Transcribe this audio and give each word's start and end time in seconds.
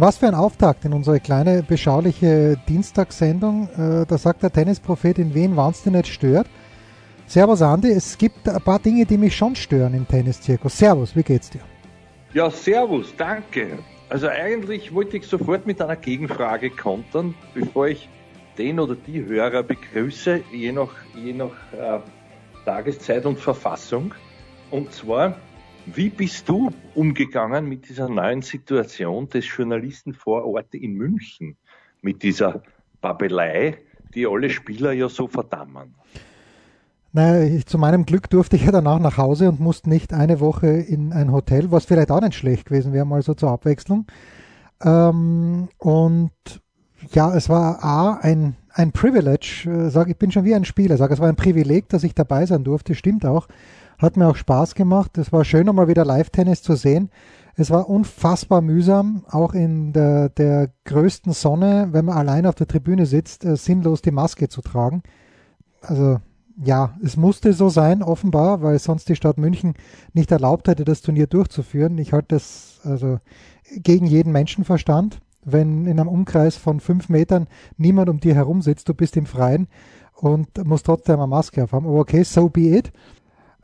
Was 0.00 0.18
für 0.18 0.26
ein 0.26 0.34
Auftakt 0.34 0.84
in 0.84 0.92
unsere 0.92 1.20
kleine, 1.20 1.62
beschauliche 1.62 2.56
Dienstagssendung. 2.68 3.68
Äh, 3.76 4.06
da 4.06 4.16
sagt 4.16 4.42
der 4.42 4.50
Tennisprophet, 4.50 5.18
in 5.18 5.34
wen 5.34 5.58
es 5.58 5.84
nicht 5.84 6.06
stört. 6.06 6.46
Servus 7.26 7.62
Andi, 7.62 7.90
es 7.90 8.16
gibt 8.16 8.48
ein 8.48 8.60
paar 8.62 8.78
Dinge, 8.78 9.04
die 9.04 9.18
mich 9.18 9.36
schon 9.36 9.54
stören 9.54 9.94
im 9.94 10.06
Tenniszirkus. 10.06 10.78
Servus, 10.78 11.14
wie 11.14 11.22
geht's 11.22 11.50
dir? 11.50 11.60
Ja, 12.32 12.50
servus, 12.50 13.14
danke. 13.16 13.78
Also 14.08 14.28
eigentlich 14.28 14.94
wollte 14.94 15.16
ich 15.16 15.26
sofort 15.26 15.66
mit 15.66 15.80
einer 15.80 15.96
Gegenfrage 15.96 16.70
kontern, 16.70 17.34
bevor 17.54 17.88
ich 17.88 18.08
den 18.58 18.80
oder 18.80 18.94
die 18.94 19.24
Hörer 19.24 19.62
begrüße, 19.62 20.42
je 20.52 20.72
nach, 20.72 20.92
je 21.14 21.32
nach 21.32 21.52
äh, 21.72 22.00
Tageszeit 22.64 23.26
und 23.26 23.38
Verfassung. 23.38 24.14
Und 24.70 24.92
zwar, 24.92 25.36
wie 25.86 26.10
bist 26.10 26.48
du 26.48 26.70
umgegangen 26.94 27.68
mit 27.68 27.88
dieser 27.88 28.08
neuen 28.08 28.42
Situation 28.42 29.28
des 29.28 29.46
Journalisten 29.56 30.14
vor 30.14 30.44
Ort 30.44 30.74
in 30.74 30.94
München? 30.94 31.56
Mit 32.02 32.22
dieser 32.22 32.62
Babelei, 33.00 33.78
die 34.14 34.26
alle 34.26 34.50
Spieler 34.50 34.92
ja 34.92 35.08
so 35.08 35.26
verdammen? 35.26 35.94
Naja, 37.12 37.42
ich, 37.42 37.66
zu 37.66 37.76
meinem 37.78 38.06
Glück 38.06 38.30
durfte 38.30 38.56
ich 38.56 38.64
ja 38.64 38.72
danach 38.72 38.98
nach 38.98 39.18
Hause 39.18 39.48
und 39.48 39.60
musste 39.60 39.90
nicht 39.90 40.14
eine 40.14 40.40
Woche 40.40 40.68
in 40.68 41.12
ein 41.12 41.30
Hotel, 41.30 41.70
was 41.70 41.84
vielleicht 41.84 42.10
auch 42.10 42.22
nicht 42.22 42.34
schlecht 42.34 42.66
gewesen 42.66 42.92
wäre, 42.92 43.04
mal 43.04 43.22
so 43.22 43.34
zur 43.34 43.50
Abwechslung. 43.50 44.06
Ähm, 44.82 45.68
und 45.78 46.32
ja, 47.12 47.34
es 47.34 47.48
war 47.48 47.84
A, 47.84 48.14
ein, 48.22 48.56
ein 48.72 48.92
Privilege, 48.92 49.68
äh, 49.68 49.90
sag, 49.90 50.08
ich 50.08 50.16
bin 50.16 50.30
schon 50.30 50.44
wie 50.44 50.54
ein 50.54 50.64
Spieler, 50.64 50.96
sage, 50.96 51.12
es 51.12 51.20
war 51.20 51.28
ein 51.28 51.36
Privileg, 51.36 51.88
dass 51.90 52.04
ich 52.04 52.14
dabei 52.14 52.46
sein 52.46 52.64
durfte, 52.64 52.94
stimmt 52.94 53.26
auch. 53.26 53.46
Hat 54.02 54.16
mir 54.16 54.26
auch 54.26 54.34
Spaß 54.34 54.74
gemacht. 54.74 55.16
Es 55.16 55.32
war 55.32 55.44
schön, 55.44 55.66
mal 55.66 55.86
wieder 55.86 56.04
Live-Tennis 56.04 56.60
zu 56.60 56.74
sehen. 56.74 57.08
Es 57.54 57.70
war 57.70 57.88
unfassbar 57.88 58.60
mühsam, 58.60 59.24
auch 59.30 59.54
in 59.54 59.92
der, 59.92 60.28
der 60.28 60.70
größten 60.86 61.32
Sonne, 61.32 61.90
wenn 61.92 62.06
man 62.06 62.18
allein 62.18 62.46
auf 62.46 62.56
der 62.56 62.66
Tribüne 62.66 63.06
sitzt, 63.06 63.44
äh, 63.44 63.56
sinnlos 63.56 64.02
die 64.02 64.10
Maske 64.10 64.48
zu 64.48 64.60
tragen. 64.60 65.04
Also 65.82 66.18
ja, 66.60 66.96
es 67.00 67.16
musste 67.16 67.52
so 67.52 67.68
sein, 67.68 68.02
offenbar, 68.02 68.60
weil 68.60 68.76
sonst 68.80 69.08
die 69.08 69.14
Stadt 69.14 69.38
München 69.38 69.74
nicht 70.12 70.32
erlaubt 70.32 70.66
hätte, 70.66 70.84
das 70.84 71.02
Turnier 71.02 71.28
durchzuführen. 71.28 71.96
Ich 71.98 72.12
halte 72.12 72.34
das 72.34 72.80
also 72.82 73.20
gegen 73.76 74.06
jeden 74.06 74.32
Menschenverstand. 74.32 75.20
Wenn 75.44 75.86
in 75.86 76.00
einem 76.00 76.08
Umkreis 76.08 76.56
von 76.56 76.80
fünf 76.80 77.08
Metern 77.08 77.46
niemand 77.76 78.08
um 78.08 78.18
dir 78.18 78.34
herum 78.34 78.62
sitzt, 78.62 78.88
du 78.88 78.94
bist 78.94 79.16
im 79.16 79.26
Freien 79.26 79.68
und 80.16 80.66
musst 80.66 80.86
trotzdem 80.86 81.20
eine 81.20 81.28
Maske 81.28 81.62
aufhaben. 81.62 81.86
Aber 81.86 82.00
okay, 82.00 82.24
so 82.24 82.48
be 82.48 82.76
it. 82.76 82.92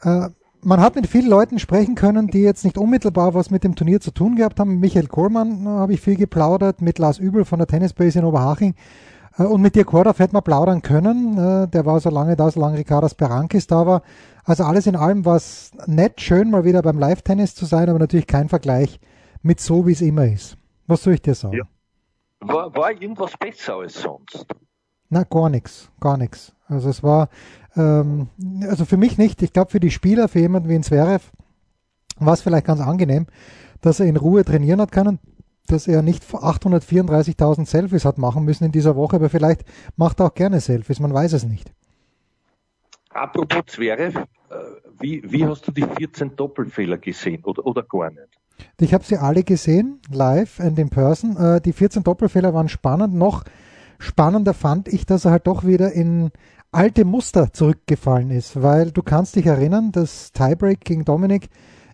Äh, 0.02 0.28
man 0.62 0.80
hat 0.80 0.96
mit 0.96 1.06
vielen 1.06 1.28
Leuten 1.28 1.58
sprechen 1.58 1.94
können, 1.94 2.28
die 2.28 2.42
jetzt 2.42 2.64
nicht 2.64 2.78
unmittelbar 2.78 3.34
was 3.34 3.50
mit 3.50 3.64
dem 3.64 3.74
Turnier 3.76 4.00
zu 4.00 4.10
tun 4.10 4.36
gehabt 4.36 4.58
haben. 4.58 4.80
Michael 4.80 5.06
Kohlmann 5.06 5.66
äh, 5.66 5.68
habe 5.68 5.92
ich 5.92 6.00
viel 6.00 6.16
geplaudert, 6.16 6.80
mit 6.82 6.98
Lars 6.98 7.18
Übel 7.18 7.44
von 7.44 7.58
der 7.58 7.68
Tennisbase 7.68 8.18
in 8.18 8.24
Oberhaching. 8.24 8.74
Äh, 9.38 9.44
und 9.44 9.62
mit 9.62 9.74
dir, 9.74 9.84
Kordoff, 9.84 10.18
hätte 10.18 10.34
man 10.34 10.42
plaudern 10.42 10.82
können. 10.82 11.36
Der 11.70 11.86
war 11.86 12.00
so 12.00 12.10
lange 12.10 12.36
da, 12.36 12.50
solange 12.50 12.78
Ricardas 12.78 13.14
Berankis 13.14 13.66
da 13.66 13.86
war. 13.86 14.02
Also 14.44 14.64
alles 14.64 14.86
in 14.86 14.96
allem 14.96 15.24
war 15.24 15.36
es 15.36 15.72
nett, 15.86 16.20
schön, 16.20 16.50
mal 16.50 16.64
wieder 16.64 16.82
beim 16.82 16.98
Live-Tennis 16.98 17.54
zu 17.54 17.66
sein, 17.66 17.88
aber 17.88 17.98
natürlich 17.98 18.26
kein 18.26 18.48
Vergleich 18.48 18.98
mit 19.42 19.60
so, 19.60 19.86
wie 19.86 19.92
es 19.92 20.00
immer 20.00 20.26
ist. 20.26 20.56
Was 20.86 21.02
soll 21.02 21.14
ich 21.14 21.22
dir 21.22 21.34
sagen? 21.34 21.56
Ja. 21.56 21.64
War, 22.40 22.74
war 22.74 22.90
irgendwas 22.92 23.36
besser 23.36 23.74
als 23.76 24.00
sonst? 24.00 24.46
Na, 25.10 25.24
gar 25.24 25.48
nichts, 25.48 25.90
gar 26.00 26.16
nichts. 26.16 26.52
Also 26.66 26.90
es 26.90 27.02
war, 27.02 27.28
ähm, 27.76 28.28
also 28.68 28.84
für 28.84 28.96
mich 28.96 29.16
nicht. 29.16 29.42
Ich 29.42 29.52
glaube 29.52 29.70
für 29.70 29.80
die 29.80 29.90
Spieler, 29.90 30.28
für 30.28 30.40
jemanden 30.40 30.68
wie 30.68 30.74
ein 30.74 30.82
Zverev, 30.82 31.30
war 32.18 32.34
es 32.34 32.42
vielleicht 32.42 32.66
ganz 32.66 32.80
angenehm, 32.80 33.26
dass 33.80 34.00
er 34.00 34.06
in 34.06 34.16
Ruhe 34.16 34.44
trainieren 34.44 34.80
hat 34.80 34.92
können, 34.92 35.18
dass 35.66 35.86
er 35.86 36.02
nicht 36.02 36.24
834.000 36.24 37.66
Selfies 37.66 38.04
hat 38.04 38.18
machen 38.18 38.44
müssen 38.44 38.64
in 38.64 38.72
dieser 38.72 38.96
Woche, 38.96 39.16
aber 39.16 39.30
vielleicht 39.30 39.64
macht 39.96 40.20
er 40.20 40.26
auch 40.26 40.34
gerne 40.34 40.60
Selfies, 40.60 41.00
man 41.00 41.14
weiß 41.14 41.32
es 41.32 41.44
nicht. 41.44 41.72
Apropos 43.10 43.62
Zverev, 43.66 44.18
äh, 44.18 44.24
wie, 45.00 45.22
wie 45.24 45.46
hast 45.46 45.66
du 45.66 45.72
die 45.72 45.84
14 45.84 46.36
Doppelfehler 46.36 46.98
gesehen 46.98 47.44
oder, 47.44 47.64
oder 47.64 47.82
gar 47.82 48.10
nicht? 48.10 48.28
Ich 48.80 48.92
habe 48.92 49.04
sie 49.04 49.16
alle 49.16 49.44
gesehen, 49.44 50.00
live 50.10 50.60
and 50.60 50.78
in 50.78 50.90
person. 50.90 51.36
Äh, 51.36 51.60
die 51.60 51.72
14 51.72 52.02
Doppelfehler 52.02 52.52
waren 52.54 52.68
spannend. 52.68 53.14
Noch 53.14 53.44
spannender 53.98 54.54
fand 54.54 54.88
ich, 54.88 55.06
dass 55.06 55.24
er 55.24 55.32
halt 55.32 55.46
doch 55.46 55.64
wieder 55.64 55.92
in 55.92 56.30
alte 56.70 57.04
Muster 57.04 57.52
zurückgefallen 57.52 58.30
ist, 58.30 58.62
weil 58.62 58.90
du 58.90 59.02
kannst 59.02 59.36
dich 59.36 59.46
erinnern, 59.46 59.92
das 59.92 60.32
Tiebreak 60.32 60.80
gegen 60.80 61.04
Dominik 61.04 61.48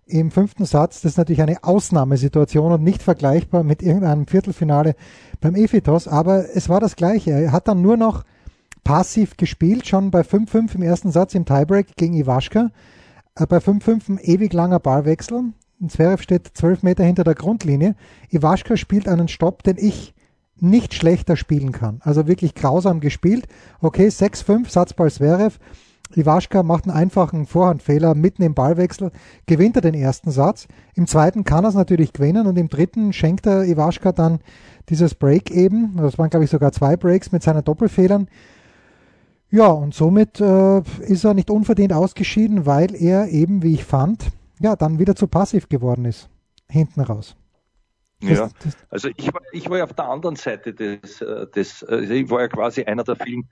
im 0.07 0.31
fünften 0.31 0.65
Satz, 0.65 1.01
das 1.01 1.13
ist 1.13 1.19
natürlich 1.19 1.43
eine 1.43 1.65
Ausnahmesituation 1.65 2.73
und 2.73 2.83
nicht 2.83 3.03
vergleichbar 3.03 3.63
mit 3.63 3.83
irgendeinem 3.83 4.27
Viertelfinale 4.27 4.97
beim 5.41 5.55
Efitos, 5.55 6.09
aber 6.09 6.55
es 6.55 6.69
war 6.69 6.81
das 6.81 6.97
Gleiche. 6.97 7.31
Er 7.31 7.53
hat 7.53 7.69
dann 7.69 7.81
nur 7.81 7.97
noch 7.97 8.25
passiv 8.83 9.37
gespielt, 9.37 9.87
schon 9.87 10.11
bei 10.11 10.21
5-5 10.21 10.75
im 10.75 10.83
ersten 10.83 11.11
Satz 11.11 11.35
im 11.35 11.47
Tiebreak 11.47 11.97
gegen 11.97 12.15
Iwaschka. 12.15 12.71
Äh, 13.35 13.47
bei 13.47 13.59
5-5 13.59 14.09
ein 14.11 14.19
ewig 14.19 14.53
langer 14.53 14.79
Ballwechsel. 14.79 15.53
Zverev 15.89 16.23
steht 16.23 16.51
zwölf 16.55 16.83
Meter 16.83 17.05
hinter 17.05 17.25
der 17.25 17.35
Grundlinie. 17.35 17.97
Iwaschka 18.31 18.77
spielt 18.77 19.09
einen 19.09 19.29
Stopp, 19.29 19.63
den 19.63 19.77
ich 19.79 20.15
nicht 20.65 20.95
schlechter 20.95 21.37
spielen 21.37 21.73
kann. 21.73 22.01
Also 22.03 22.27
wirklich 22.27 22.55
grausam 22.55 23.01
gespielt. 23.01 23.47
Okay, 23.81 24.09
6-5, 24.09 24.69
Satzball 24.69 25.11
Zverev. 25.11 25.59
Iwaschka 26.17 26.63
macht 26.63 26.85
einen 26.85 26.97
einfachen 26.97 27.47
Vorhandfehler 27.47 28.15
mitten 28.15 28.43
im 28.43 28.55
Ballwechsel, 28.55 29.11
gewinnt 29.47 29.77
er 29.77 29.83
den 29.83 29.95
ersten 29.95 30.31
Satz. 30.31 30.69
Im 30.95 31.07
zweiten 31.07 31.45
kann 31.45 31.65
er 31.65 31.69
es 31.69 31.75
natürlich 31.75 32.13
gewinnen 32.13 32.47
und 32.47 32.57
im 32.57 32.69
dritten 32.69 33.13
schenkt 33.13 33.47
er 33.47 33.65
Iwaschka 33.65 34.13
dann 34.13 34.41
dieses 34.89 35.15
Break 35.15 35.51
eben. 35.51 35.97
Das 35.97 36.19
waren, 36.19 36.31
glaube 36.31 36.45
ich, 36.45 36.51
sogar 36.51 36.73
zwei 36.73 36.97
Breaks 36.97 37.33
mit 37.33 37.43
seinen 37.43 37.65
Doppelfehlern. 37.65 38.29
Ja, 39.51 39.69
und 39.69 39.95
somit 39.95 40.41
äh, 40.41 40.83
ist 41.01 41.25
er 41.25 41.35
nicht 41.35 41.51
unverdient 41.51 41.93
ausgeschieden, 41.93 42.67
weil 42.67 42.95
er 42.95 43.29
eben, 43.29 43.63
wie 43.63 43.75
ich 43.75 43.85
fand, 43.85 44.29
ja, 44.61 44.77
dann 44.77 44.99
wieder 44.99 45.15
zu 45.15 45.27
passiv 45.27 45.69
geworden 45.69 46.05
ist. 46.05 46.29
Hinten 46.69 47.01
raus. 47.01 47.37
Ja, 48.29 48.51
also 48.91 49.09
ich 49.17 49.33
war, 49.33 49.41
ich 49.53 49.69
war 49.69 49.79
ja 49.79 49.85
auf 49.85 49.93
der 49.93 50.07
anderen 50.07 50.37
Seite 50.37 50.75
des, 50.75 51.21
äh, 51.21 51.47
des 51.49 51.85
also 51.85 52.13
ich 52.13 52.31
war 52.31 52.43
ja 52.43 52.49
quasi 52.49 52.85
einer 52.85 53.05
der 53.05 53.17
vielen 53.17 53.49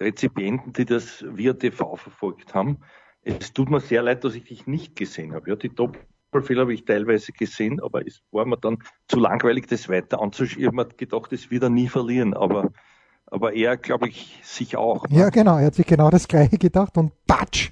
Rezipienten, 0.00 0.72
die 0.72 0.84
das 0.84 1.24
via 1.28 1.52
TV 1.54 1.96
verfolgt 1.96 2.54
haben. 2.54 2.78
Es 3.22 3.52
tut 3.52 3.70
mir 3.70 3.80
sehr 3.80 4.02
leid, 4.02 4.24
dass 4.24 4.34
ich 4.34 4.44
dich 4.44 4.66
nicht 4.66 4.96
gesehen 4.96 5.34
habe. 5.34 5.48
Ja, 5.50 5.56
die 5.56 5.74
Doppelfehler 5.74 6.62
habe 6.62 6.74
ich 6.74 6.84
teilweise 6.84 7.32
gesehen, 7.32 7.80
aber 7.80 8.06
es 8.06 8.20
war 8.30 8.44
mir 8.44 8.58
dann 8.58 8.78
zu 9.08 9.18
langweilig, 9.18 9.66
das 9.66 9.88
weiter 9.88 10.20
anzuschauen. 10.20 10.60
Ich 10.60 10.66
habe 10.66 10.76
mir 10.76 10.86
gedacht, 10.86 11.32
das 11.32 11.50
wird 11.50 11.62
er 11.62 11.70
nie 11.70 11.88
verlieren, 11.88 12.34
aber, 12.34 12.72
aber 13.26 13.54
er, 13.54 13.76
glaube 13.76 14.08
ich, 14.08 14.40
sich 14.42 14.76
auch. 14.76 15.08
Ne? 15.08 15.18
Ja, 15.18 15.30
genau, 15.30 15.58
er 15.58 15.66
hat 15.66 15.74
sich 15.74 15.86
genau 15.86 16.10
das 16.10 16.28
Gleiche 16.28 16.58
gedacht 16.58 16.98
und 16.98 17.12
patsch, 17.26 17.70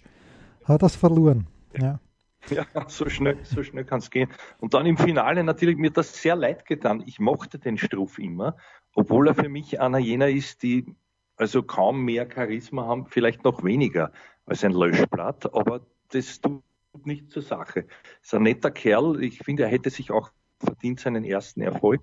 hat 0.65 0.83
das 0.83 0.97
verloren. 0.97 1.47
Ja. 1.79 2.01
Ja, 2.51 2.67
so 2.89 3.09
schnell, 3.09 3.39
so 3.45 3.63
schnell 3.63 3.85
kann 3.85 4.01
es 4.01 4.11
gehen. 4.11 4.29
Und 4.59 4.75
dann 4.75 4.87
im 4.87 4.97
Finale 4.97 5.45
natürlich 5.45 5.77
mir 5.77 5.91
das 5.91 6.21
sehr 6.21 6.37
leid 6.37 6.67
getan. 6.67 7.03
Ich 7.07 7.21
mochte 7.21 7.59
den 7.59 7.79
Struff 7.79 8.19
immer, 8.19 8.57
obwohl 8.95 9.29
er 9.29 9.35
für 9.35 9.49
mich 9.49 9.81
einer 9.81 9.99
jener 9.99 10.29
ist, 10.29 10.63
die 10.63 10.95
also 11.37 11.63
kaum 11.63 12.05
mehr 12.05 12.29
Charisma 12.33 12.87
haben, 12.87 13.07
vielleicht 13.07 13.45
noch 13.45 13.65
weniger 13.65 14.13
als 14.47 14.65
ein 14.65 14.73
Löschblatt, 14.73 15.55
aber 15.55 15.87
das 16.11 16.41
tut 16.41 16.63
nicht 17.05 17.31
zur 17.31 17.43
Sache. 17.43 17.87
Ist 18.23 18.35
ein 18.35 18.43
netter 18.43 18.71
Kerl. 18.71 19.23
Ich 19.23 19.39
finde, 19.39 19.65
er 19.65 19.69
hätte 19.69 19.91
sich 19.91 20.11
auch 20.11 20.31
verdient 20.59 21.01
seinen 21.01 21.25
ersten 21.25 21.63
Erfolg. 21.63 22.03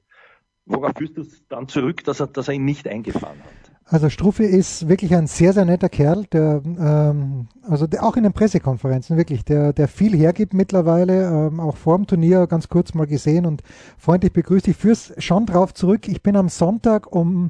Worauf 0.65 0.93
führst 0.97 1.17
du 1.17 1.21
es 1.21 1.47
dann 1.47 1.67
zurück, 1.67 2.03
dass 2.03 2.19
er, 2.19 2.27
dass 2.27 2.47
er 2.47 2.55
ihn 2.55 2.65
nicht 2.65 2.87
eingefahren 2.87 3.39
hat? 3.39 3.68
Also 3.91 4.09
Struffi 4.09 4.43
ist 4.43 4.87
wirklich 4.87 5.15
ein 5.15 5.25
sehr, 5.25 5.51
sehr 5.51 5.65
netter 5.65 5.89
Kerl, 5.89 6.25
der, 6.31 6.61
ähm, 6.63 7.47
also 7.67 7.87
der, 7.87 8.03
auch 8.03 8.15
in 8.17 8.23
den 8.23 8.33
Pressekonferenzen 8.33 9.17
wirklich, 9.17 9.43
der, 9.43 9.73
der 9.73 9.87
viel 9.87 10.15
hergibt 10.15 10.53
mittlerweile, 10.53 11.47
ähm, 11.47 11.59
auch 11.59 11.75
vor 11.75 11.97
dem 11.97 12.05
Turnier 12.05 12.45
ganz 12.45 12.69
kurz 12.69 12.93
mal 12.93 13.07
gesehen 13.07 13.47
und 13.47 13.63
freundlich 13.97 14.31
begrüßt. 14.31 14.67
Ich 14.67 14.77
führe 14.77 14.93
es 14.93 15.13
schon 15.17 15.47
drauf 15.47 15.73
zurück. 15.73 16.07
Ich 16.07 16.21
bin 16.21 16.35
am 16.35 16.49
Sonntag 16.49 17.11
um 17.11 17.49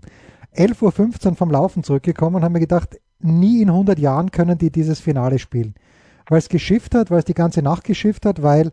11.15 0.56 1.28
Uhr 1.28 1.36
vom 1.36 1.52
Laufen 1.52 1.84
zurückgekommen 1.84 2.38
und 2.38 2.44
habe 2.44 2.54
mir 2.54 2.62
gedacht, 2.62 2.98
nie 3.20 3.62
in 3.62 3.70
100 3.70 4.00
Jahren 4.00 4.32
können 4.32 4.58
die 4.58 4.72
dieses 4.72 5.02
Finale 5.02 5.40
spielen. 5.40 5.76
Weil 6.30 6.40
es 6.40 6.48
geschifft 6.48 6.96
hat, 6.96 7.12
weil 7.12 7.20
es 7.20 7.26
die 7.26 7.34
ganze 7.34 7.62
Nacht 7.62 7.84
geschifft 7.84 8.26
hat, 8.26 8.42
weil 8.42 8.72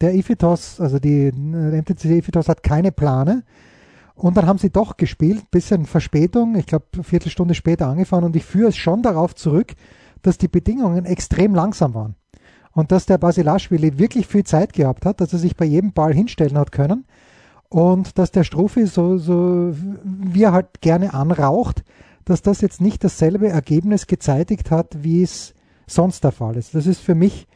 der 0.00 0.14
Ifitos, 0.14 0.80
also 0.80 1.00
die 1.00 1.26
äh, 1.26 1.32
MTC 1.32 2.04
Ifitos 2.04 2.48
hat 2.48 2.62
keine 2.62 2.92
Plane. 2.92 3.42
Und 4.20 4.36
dann 4.36 4.46
haben 4.46 4.58
sie 4.58 4.68
doch 4.68 4.98
gespielt, 4.98 5.50
bisschen 5.50 5.86
Verspätung, 5.86 6.54
ich 6.54 6.66
glaube 6.66 6.84
Viertelstunde 7.02 7.54
später 7.54 7.88
angefahren 7.88 8.24
und 8.24 8.36
ich 8.36 8.44
führe 8.44 8.68
es 8.68 8.76
schon 8.76 9.02
darauf 9.02 9.34
zurück, 9.34 9.72
dass 10.20 10.36
die 10.36 10.48
Bedingungen 10.48 11.06
extrem 11.06 11.54
langsam 11.54 11.94
waren. 11.94 12.16
Und 12.72 12.92
dass 12.92 13.06
der 13.06 13.16
Basilashvili 13.16 13.98
wirklich 13.98 14.26
viel 14.26 14.44
Zeit 14.44 14.74
gehabt 14.74 15.06
hat, 15.06 15.22
dass 15.22 15.32
er 15.32 15.38
sich 15.38 15.56
bei 15.56 15.64
jedem 15.64 15.94
Ball 15.94 16.12
hinstellen 16.12 16.58
hat 16.58 16.70
können 16.70 17.06
und 17.70 18.18
dass 18.18 18.30
der 18.30 18.44
Strophi 18.44 18.84
so, 18.84 19.16
so 19.16 19.74
wie 20.04 20.42
er 20.42 20.52
halt 20.52 20.82
gerne 20.82 21.14
anraucht, 21.14 21.82
dass 22.26 22.42
das 22.42 22.60
jetzt 22.60 22.82
nicht 22.82 23.02
dasselbe 23.02 23.48
Ergebnis 23.48 24.06
gezeitigt 24.06 24.70
hat, 24.70 25.02
wie 25.02 25.22
es 25.22 25.54
sonst 25.86 26.24
der 26.24 26.32
Fall 26.32 26.56
ist. 26.56 26.74
Das 26.74 26.86
ist 26.86 27.00
für 27.00 27.14
mich 27.14 27.48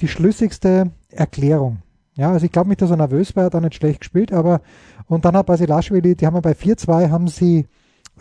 die 0.00 0.08
schlüssigste 0.08 0.92
Erklärung. 1.10 1.78
Ja, 2.14 2.30
also 2.30 2.44
ich 2.44 2.52
glaube 2.52 2.68
nicht, 2.68 2.82
dass 2.82 2.90
er 2.90 2.96
nervös 2.98 3.34
war, 3.34 3.44
hat 3.44 3.54
auch 3.54 3.60
nicht 3.60 3.74
schlecht 3.74 4.00
gespielt, 4.00 4.32
aber 4.32 4.60
und 5.06 5.24
dann 5.24 5.36
hat 5.36 5.46
Basilashvili, 5.46 6.16
die 6.16 6.26
haben 6.26 6.34
wir 6.34 6.42
bei 6.42 6.52
4-2 6.52 7.10
haben 7.10 7.28
sie 7.28 7.66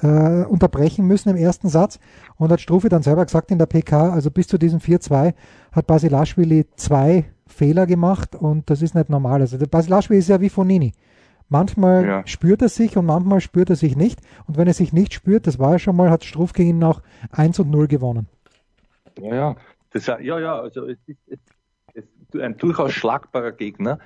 äh, 0.01 0.43
unterbrechen 0.45 1.05
müssen 1.05 1.29
im 1.29 1.35
ersten 1.35 1.69
Satz 1.69 1.99
und 2.37 2.51
hat 2.51 2.61
Strufe 2.61 2.89
dann 2.89 3.03
selber 3.03 3.25
gesagt 3.25 3.51
in 3.51 3.59
der 3.59 3.65
PK, 3.65 4.11
also 4.11 4.31
bis 4.31 4.47
zu 4.47 4.57
diesem 4.57 4.79
4-2 4.79 5.33
hat 5.71 5.87
Basilashvili 5.87 6.67
zwei 6.75 7.25
Fehler 7.47 7.85
gemacht 7.85 8.35
und 8.35 8.69
das 8.69 8.81
ist 8.81 8.95
nicht 8.95 9.09
normal. 9.09 9.41
Also 9.41 9.57
Basilashvili 9.57 10.19
ist 10.19 10.29
ja 10.29 10.41
wie 10.41 10.49
Fonini. 10.49 10.93
Manchmal 11.49 12.05
ja. 12.05 12.27
spürt 12.27 12.61
er 12.61 12.69
sich 12.69 12.95
und 12.95 13.05
manchmal 13.05 13.41
spürt 13.41 13.69
er 13.69 13.75
sich 13.75 13.97
nicht. 13.97 14.21
Und 14.47 14.55
wenn 14.55 14.67
er 14.67 14.73
sich 14.73 14.93
nicht 14.93 15.13
spürt, 15.13 15.47
das 15.47 15.59
war 15.59 15.73
er 15.73 15.79
schon 15.79 15.97
mal, 15.97 16.09
hat 16.09 16.23
Struff 16.23 16.53
gegen 16.53 16.69
ihn 16.69 16.83
auch 16.85 17.01
1 17.31 17.59
und 17.59 17.69
0 17.69 17.89
gewonnen. 17.89 18.29
Ja, 19.19 19.35
ja. 19.35 19.55
Das, 19.91 20.07
ja, 20.07 20.17
ja, 20.19 20.57
also 20.57 20.87
es 20.87 20.97
ist, 21.07 21.19
es 21.27 22.05
ist 22.31 22.41
ein 22.41 22.55
durchaus 22.55 22.93
schlagbarer 22.93 23.51
Gegner. 23.51 23.99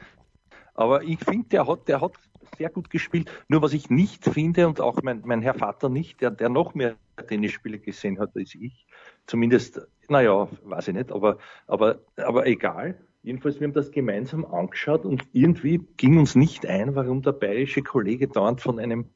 Aber 0.73 1.03
ich 1.03 1.19
finde, 1.19 1.47
der 1.49 1.67
hat, 1.67 1.87
der 1.87 2.01
hat 2.01 2.13
sehr 2.57 2.69
gut 2.69 2.89
gespielt. 2.89 3.31
Nur 3.47 3.61
was 3.61 3.73
ich 3.73 3.89
nicht 3.89 4.25
finde 4.25 4.67
und 4.67 4.81
auch 4.81 5.01
mein, 5.03 5.21
mein 5.25 5.41
Herr 5.41 5.53
Vater 5.53 5.89
nicht, 5.89 6.21
der, 6.21 6.31
der 6.31 6.49
noch 6.49 6.73
mehr 6.73 6.95
Tennisspiele 7.27 7.79
gesehen 7.79 8.19
hat 8.19 8.35
als 8.35 8.55
ich, 8.55 8.85
zumindest, 9.25 9.81
naja, 10.09 10.47
weiß 10.63 10.89
ich 10.89 10.93
nicht, 10.93 11.11
aber, 11.11 11.37
aber, 11.67 11.99
aber 12.17 12.45
egal. 12.47 12.99
Jedenfalls, 13.23 13.59
wir 13.59 13.67
haben 13.67 13.73
das 13.73 13.89
gemeinsam 13.91 14.45
angeschaut 14.45 15.03
und 15.03 15.27
irgendwie 15.33 15.81
ging 15.97 16.19
uns 16.19 16.35
nicht 16.35 16.65
ein, 16.65 16.93
warum 16.95 17.23
der 17.23 17.31
bayerische 17.31 17.81
Kollege 17.81 18.27
dauernd 18.27 18.61
von 18.61 18.79
einem 18.79 19.09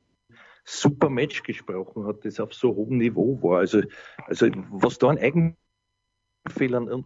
super 0.64 1.10
Match 1.10 1.44
gesprochen 1.44 2.06
hat, 2.06 2.26
das 2.26 2.40
auf 2.40 2.54
so 2.54 2.76
hohem 2.76 2.98
Niveau 2.98 3.40
war. 3.42 3.60
Also, 3.60 3.82
also 4.26 4.48
was 4.72 4.98
da 4.98 5.10
an 5.10 5.20
Eigenfehlern 5.20 6.90
und 6.90 7.06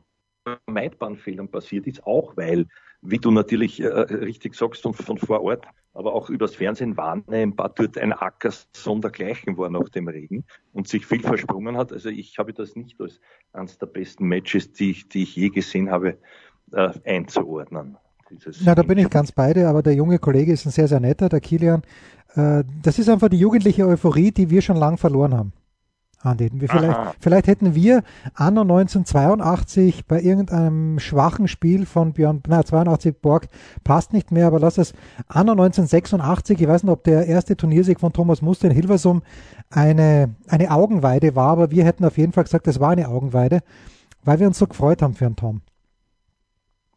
Meidbahnfehlern 0.66 1.50
passiert 1.50 1.88
ist, 1.88 2.06
auch 2.06 2.36
weil, 2.38 2.68
wie 3.04 3.18
du 3.18 3.32
natürlich 3.32 3.82
äh, 3.82 3.88
richtig 3.88 4.56
sagst 4.56 4.86
und 4.86 4.94
von 4.94 5.18
vor 5.18 5.42
Ort, 5.42 5.66
aber 5.94 6.14
auch 6.14 6.30
übers 6.30 6.56
Fernsehen 6.56 6.98
wahrnehmbar 6.98 7.74
dort 7.76 7.98
ein 7.98 8.14
Acker 8.14 8.52
sondergleichen 8.74 9.58
war 9.58 9.70
nach 9.70 9.90
dem 9.90 10.08
Regen 10.08 10.46
und 10.72 10.88
sich 10.88 11.06
viel 11.06 11.22
versprungen 11.22 11.78
hat. 11.78 11.92
Also 11.92 12.10
ich 12.10 12.38
habe 12.38 12.54
das 12.54 12.76
nicht 12.76 13.00
als 13.00 13.20
eines 13.52 13.78
der 13.78 13.88
besten 13.88 14.28
Matches, 14.28 14.72
die 14.72 14.92
ich, 14.92 15.10
die 15.10 15.24
ich 15.24 15.36
je 15.36 15.50
gesehen 15.50 15.92
habe, 15.92 16.18
äh, 16.72 16.92
einzuordnen. 17.06 17.98
Ja, 18.62 18.74
da 18.74 18.82
bin 18.82 18.98
ich 18.98 19.10
ganz 19.10 19.32
beide, 19.32 19.68
aber 19.68 19.84
der 19.84 19.94
junge 19.94 20.18
Kollege 20.18 20.54
ist 20.54 20.66
ein 20.66 20.72
sehr, 20.72 20.88
sehr 20.88 21.00
netter, 21.00 21.30
der 21.30 21.40
Kilian. 21.40 21.84
Äh, 22.36 22.64
das 22.82 22.98
ist 22.98 23.10
einfach 23.10 23.30
die 23.30 23.38
jugendliche 23.38 23.86
Euphorie, 23.86 24.32
die 24.32 24.50
wir 24.50 24.62
schon 24.62 24.78
lang 24.78 24.98
verloren 24.98 25.36
haben. 25.36 25.54
Andi. 26.24 26.50
Vielleicht, 26.68 26.98
vielleicht 27.20 27.48
hätten 27.48 27.76
wir 27.76 28.02
anno 28.34 28.62
1982 28.62 30.06
bei 30.08 30.22
irgendeinem 30.22 31.00
schwachen 31.00 31.48
Spiel 31.48 31.86
von 31.86 32.14
Björn, 32.14 32.42
na 32.48 32.64
82 32.64 33.20
Borg 33.20 33.48
passt 33.84 34.14
nicht 34.14 34.32
mehr, 34.32 34.48
aber 34.48 34.60
lass 34.60 34.78
es 34.78 34.94
anno 35.28 35.52
1986, 35.52 36.62
ich 36.62 36.68
weiß 36.68 36.84
nicht, 36.84 36.92
ob 36.92 37.04
der 37.04 37.28
erste 37.28 37.58
Turniersieg 37.58 38.00
von 38.00 38.14
Thomas 38.14 38.42
Muster 38.42 38.70
in 38.70 38.74
Hilversum 38.74 39.22
eine, 39.70 40.34
eine 40.48 40.72
Augenweide 40.72 41.36
war, 41.36 41.50
aber 41.50 41.72
wir 41.72 41.84
hätten 41.84 42.06
auf 42.06 42.18
jeden 42.18 42.32
Fall 42.32 42.46
gesagt, 42.46 42.68
das 42.68 42.80
war 42.80 42.92
eine 42.92 43.10
Augenweide, 43.10 43.60
weil 44.24 44.40
wir 44.40 44.48
uns 44.48 44.58
so 44.58 44.68
gefreut 44.68 45.02
haben 45.02 45.16
für 45.16 45.26
einen 45.26 45.36
Tom. 45.36 45.62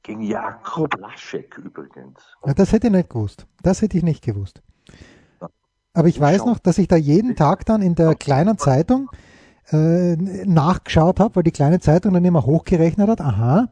Gegen 0.05 0.23
Jakob 0.23 0.97
Laschek 1.01 1.59
übrigens. 1.59 2.21
Ja, 2.45 2.55
das 2.55 2.71
hätte 2.71 2.87
ich 2.87 2.93
nicht 2.93 3.11
gewusst. 3.11 3.49
Das 3.63 3.83
hätte 3.83 3.97
ich 3.97 4.05
nicht 4.05 4.23
gewusst. 4.23 4.63
Aber 5.97 6.09
ich 6.09 6.21
weiß 6.21 6.45
noch, 6.45 6.59
dass 6.59 6.77
ich 6.77 6.89
da 6.89 6.97
jeden 6.97 7.37
Tag 7.37 7.65
dann 7.65 7.81
in 7.81 7.95
der 7.95 8.15
kleinen 8.15 8.59
Zeitung 8.59 9.09
äh, 9.73 10.15
nachgeschaut 10.45 11.19
habe, 11.19 11.37
weil 11.37 11.43
die 11.43 11.53
kleine 11.53 11.81
Zeitung 11.81 12.13
dann 12.13 12.25
immer 12.27 12.45
hochgerechnet 12.45 13.09
hat, 13.09 13.23
aha, 13.23 13.71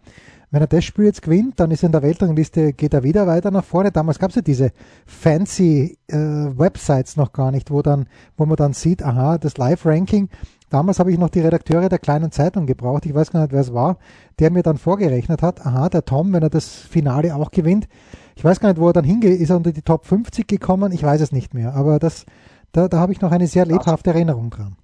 wenn 0.50 0.62
er 0.62 0.66
das 0.66 0.84
Spiel 0.84 1.04
jetzt 1.04 1.20
gewinnt, 1.20 1.60
dann 1.60 1.70
ist 1.70 1.82
er 1.82 1.88
in 1.88 1.92
der 1.92 2.02
Weltrangliste, 2.02 2.72
geht 2.72 2.94
er 2.94 3.02
wieder 3.02 3.26
weiter 3.26 3.50
nach 3.50 3.64
vorne. 3.64 3.92
Damals 3.92 4.18
gab 4.18 4.30
es 4.30 4.36
ja 4.36 4.42
diese 4.42 4.70
fancy 5.04 5.98
äh, 6.06 6.16
Websites 6.16 7.18
noch 7.18 7.34
gar 7.34 7.50
nicht, 7.50 7.70
wo 7.70 7.82
dann, 7.82 8.06
wo 8.38 8.46
man 8.46 8.56
dann 8.56 8.72
sieht, 8.72 9.02
aha, 9.02 9.36
das 9.36 9.58
Live-Ranking 9.58 10.30
Damals 10.74 10.98
habe 10.98 11.12
ich 11.12 11.18
noch 11.18 11.30
die 11.30 11.38
Redakteure 11.38 11.88
der 11.88 12.00
kleinen 12.00 12.32
Zeitung 12.32 12.66
gebraucht, 12.66 13.06
ich 13.06 13.14
weiß 13.14 13.30
gar 13.30 13.42
nicht, 13.42 13.52
wer 13.52 13.60
es 13.60 13.72
war, 13.72 13.96
der 14.40 14.50
mir 14.50 14.64
dann 14.64 14.76
vorgerechnet 14.76 15.40
hat, 15.40 15.64
aha, 15.64 15.88
der 15.88 16.04
Tom, 16.04 16.32
wenn 16.32 16.42
er 16.42 16.50
das 16.50 16.66
Finale 16.68 17.36
auch 17.36 17.52
gewinnt, 17.52 17.86
ich 18.34 18.42
weiß 18.42 18.58
gar 18.58 18.70
nicht, 18.70 18.80
wo 18.80 18.88
er 18.88 18.92
dann 18.92 19.04
hingeht, 19.04 19.40
ist 19.40 19.50
er 19.50 19.56
unter 19.56 19.70
die 19.70 19.82
Top 19.82 20.04
50 20.04 20.48
gekommen, 20.48 20.90
ich 20.90 21.04
weiß 21.04 21.20
es 21.20 21.30
nicht 21.30 21.54
mehr, 21.54 21.74
aber 21.74 22.00
das, 22.00 22.26
da, 22.72 22.88
da 22.88 22.98
habe 22.98 23.12
ich 23.12 23.20
noch 23.20 23.30
eine 23.30 23.46
sehr 23.46 23.64
lebhafte 23.66 24.10
Erinnerung 24.10 24.50
dran. 24.50 24.76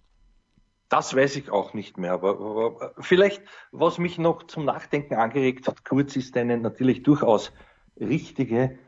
Das 0.90 1.16
weiß 1.16 1.34
ich 1.34 1.50
auch 1.50 1.74
nicht 1.74 1.98
mehr, 1.98 2.12
aber, 2.12 2.38
aber 2.38 2.92
vielleicht, 3.00 3.42
was 3.72 3.98
mich 3.98 4.16
noch 4.16 4.44
zum 4.44 4.66
Nachdenken 4.66 5.14
angeregt 5.14 5.66
hat, 5.66 5.84
kurz 5.84 6.14
ist 6.14 6.36
eine 6.36 6.56
natürlich 6.56 7.02
durchaus 7.02 7.50
richtige 7.98 8.78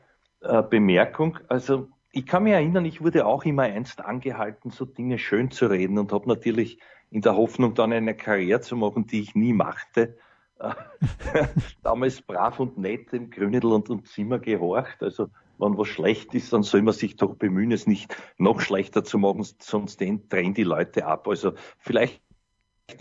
äh, 0.40 0.62
Bemerkung. 0.62 1.40
Also 1.48 1.88
ich 2.12 2.26
kann 2.26 2.44
mich 2.44 2.52
erinnern, 2.52 2.84
ich 2.84 3.02
wurde 3.02 3.26
auch 3.26 3.44
immer 3.44 3.62
einst 3.62 4.04
angehalten, 4.04 4.70
so 4.70 4.84
Dinge 4.84 5.18
schön 5.18 5.50
zu 5.50 5.66
reden 5.66 5.98
und 5.98 6.12
habe 6.12 6.28
natürlich 6.28 6.78
in 7.10 7.22
der 7.22 7.36
Hoffnung, 7.36 7.74
dann 7.74 7.92
eine 7.92 8.14
Karriere 8.14 8.60
zu 8.60 8.76
machen, 8.76 9.06
die 9.06 9.20
ich 9.20 9.34
nie 9.34 9.52
machte, 9.54 10.16
äh, 10.58 10.74
damals 11.82 12.20
brav 12.22 12.60
und 12.60 12.78
nett 12.78 13.12
im 13.12 13.30
Grünedel 13.30 13.72
und, 13.72 13.88
und 13.88 14.08
Zimmer 14.08 14.38
gehorcht. 14.38 15.02
Also 15.02 15.28
wenn 15.58 15.76
was 15.78 15.88
schlecht 15.88 16.34
ist, 16.34 16.52
dann 16.52 16.62
soll 16.62 16.82
man 16.82 16.94
sich 16.94 17.16
doch 17.16 17.34
bemühen, 17.34 17.72
es 17.72 17.86
nicht 17.86 18.14
noch 18.36 18.60
schlechter 18.60 19.04
zu 19.04 19.18
machen, 19.18 19.46
sonst 19.58 20.00
drehen 20.00 20.54
die 20.54 20.64
Leute 20.64 21.06
ab. 21.06 21.26
Also 21.28 21.54
vielleicht 21.78 22.22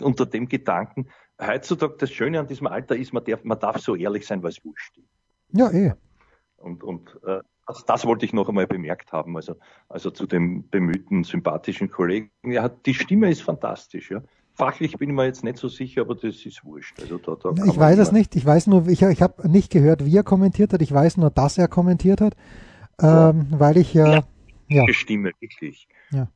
unter 0.00 0.24
dem 0.24 0.48
Gedanken, 0.48 1.08
heutzutage 1.40 1.96
das 1.98 2.10
Schöne 2.10 2.40
an 2.40 2.46
diesem 2.46 2.66
Alter 2.66 2.96
ist, 2.96 3.12
man 3.12 3.24
darf, 3.24 3.44
man 3.44 3.58
darf 3.58 3.78
so 3.78 3.94
ehrlich 3.94 4.26
sein, 4.26 4.42
was 4.42 4.64
wurscht 4.64 4.96
ist. 4.96 5.08
Ja, 5.54 5.70
eh. 5.70 5.92
Und, 6.56 6.82
und 6.82 7.18
äh, 7.24 7.40
also 7.66 7.82
das 7.86 8.04
wollte 8.06 8.24
ich 8.24 8.32
noch 8.32 8.48
einmal 8.48 8.66
bemerkt 8.66 9.12
haben. 9.12 9.36
Also, 9.36 9.56
also 9.88 10.10
zu 10.10 10.26
dem 10.26 10.68
bemühten, 10.68 11.24
sympathischen 11.24 11.90
Kollegen. 11.90 12.30
Ja, 12.44 12.68
die 12.68 12.94
Stimme 12.94 13.30
ist 13.30 13.42
fantastisch, 13.42 14.10
ja. 14.10 14.22
Fachlich 14.54 14.98
bin 14.98 15.10
ich 15.10 15.16
mir 15.16 15.24
jetzt 15.24 15.44
nicht 15.44 15.56
so 15.56 15.68
sicher, 15.68 16.02
aber 16.02 16.14
das 16.14 16.44
ist 16.44 16.62
wurscht. 16.64 17.00
Also 17.00 17.16
da, 17.16 17.36
da 17.36 17.64
ich 17.64 17.78
weiß 17.78 17.98
es 17.98 18.12
nicht. 18.12 18.36
Ich 18.36 18.44
weiß 18.44 18.66
nur, 18.66 18.86
ich, 18.88 19.00
ich 19.00 19.22
habe 19.22 19.48
nicht 19.48 19.72
gehört, 19.72 20.04
wie 20.04 20.14
er 20.14 20.24
kommentiert 20.24 20.74
hat. 20.74 20.82
Ich 20.82 20.92
weiß 20.92 21.16
nur, 21.16 21.30
dass 21.30 21.56
er 21.56 21.68
kommentiert 21.68 22.20
hat, 22.20 22.34
ähm, 23.00 23.46
weil 23.50 23.78
ich 23.78 23.94
ja, 23.94 24.16
ja, 24.16 24.22
ja. 24.68 24.92
Stimme 24.92 25.32
wirklich. 25.40 25.88
Ja. 26.10 26.28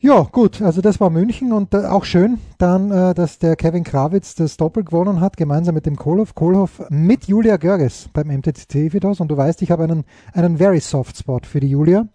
Ja, 0.00 0.22
gut, 0.22 0.62
also 0.62 0.80
das 0.80 1.00
war 1.00 1.10
München 1.10 1.52
und 1.52 1.74
äh, 1.74 1.78
auch 1.78 2.04
schön 2.04 2.38
dann, 2.58 2.90
äh, 2.92 3.14
dass 3.14 3.38
der 3.38 3.56
Kevin 3.56 3.82
Krawitz 3.82 4.36
das 4.36 4.56
Doppel 4.56 4.84
gewonnen 4.84 5.20
hat, 5.20 5.36
gemeinsam 5.36 5.74
mit 5.74 5.86
dem 5.86 5.96
Kohlhoff. 5.96 6.36
Kohlhoff 6.36 6.82
mit 6.88 7.24
Julia 7.24 7.56
Görges 7.56 8.08
beim 8.12 8.28
MTCC 8.28 8.92
Vitos 8.92 9.20
und 9.20 9.28
du 9.28 9.36
weißt, 9.36 9.60
ich 9.62 9.72
habe 9.72 9.84
einen, 9.84 10.04
einen 10.32 10.58
very 10.58 10.78
soft 10.78 11.16
Spot 11.16 11.40
für 11.42 11.58
die 11.58 11.70
Julia, 11.70 12.06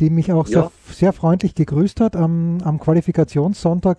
die 0.00 0.10
mich 0.10 0.32
auch 0.32 0.48
ja. 0.48 0.62
sehr, 0.62 0.70
sehr 0.90 1.12
freundlich 1.12 1.54
gegrüßt 1.54 2.00
hat 2.00 2.16
am, 2.16 2.58
am 2.64 2.80
Qualifikationssonntag. 2.80 3.98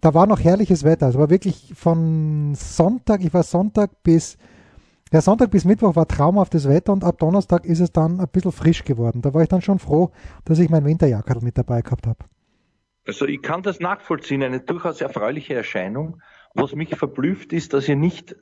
Da 0.00 0.12
war 0.12 0.26
noch 0.26 0.40
herrliches 0.40 0.82
Wetter, 0.82 1.08
es 1.08 1.16
war 1.16 1.30
wirklich 1.30 1.72
von 1.76 2.54
Sonntag, 2.56 3.24
ich 3.24 3.32
war 3.32 3.44
Sonntag 3.44 4.02
bis 4.02 4.36
der 5.12 5.22
Sonntag 5.22 5.52
bis 5.52 5.64
Mittwoch 5.64 5.94
war 5.94 6.08
traumhaftes 6.08 6.68
Wetter 6.68 6.92
und 6.92 7.04
ab 7.04 7.18
Donnerstag 7.18 7.66
ist 7.66 7.78
es 7.78 7.92
dann 7.92 8.18
ein 8.18 8.26
bisschen 8.26 8.50
frisch 8.50 8.82
geworden. 8.82 9.22
Da 9.22 9.32
war 9.32 9.42
ich 9.42 9.48
dann 9.48 9.62
schon 9.62 9.78
froh, 9.78 10.10
dass 10.44 10.58
ich 10.58 10.70
mein 10.70 10.84
Winterjackerl 10.84 11.40
mit 11.40 11.56
dabei 11.56 11.82
gehabt 11.82 12.08
habe. 12.08 12.18
Also 13.06 13.26
ich 13.26 13.42
kann 13.42 13.62
das 13.62 13.80
nachvollziehen, 13.80 14.42
eine 14.42 14.60
durchaus 14.60 15.00
erfreuliche 15.00 15.54
Erscheinung. 15.54 16.22
Was 16.54 16.74
mich 16.74 16.94
verblüfft 16.94 17.52
ist, 17.52 17.74
dass 17.74 17.88
ihr 17.88 17.96
nicht 17.96 18.32
äh, 18.32 18.36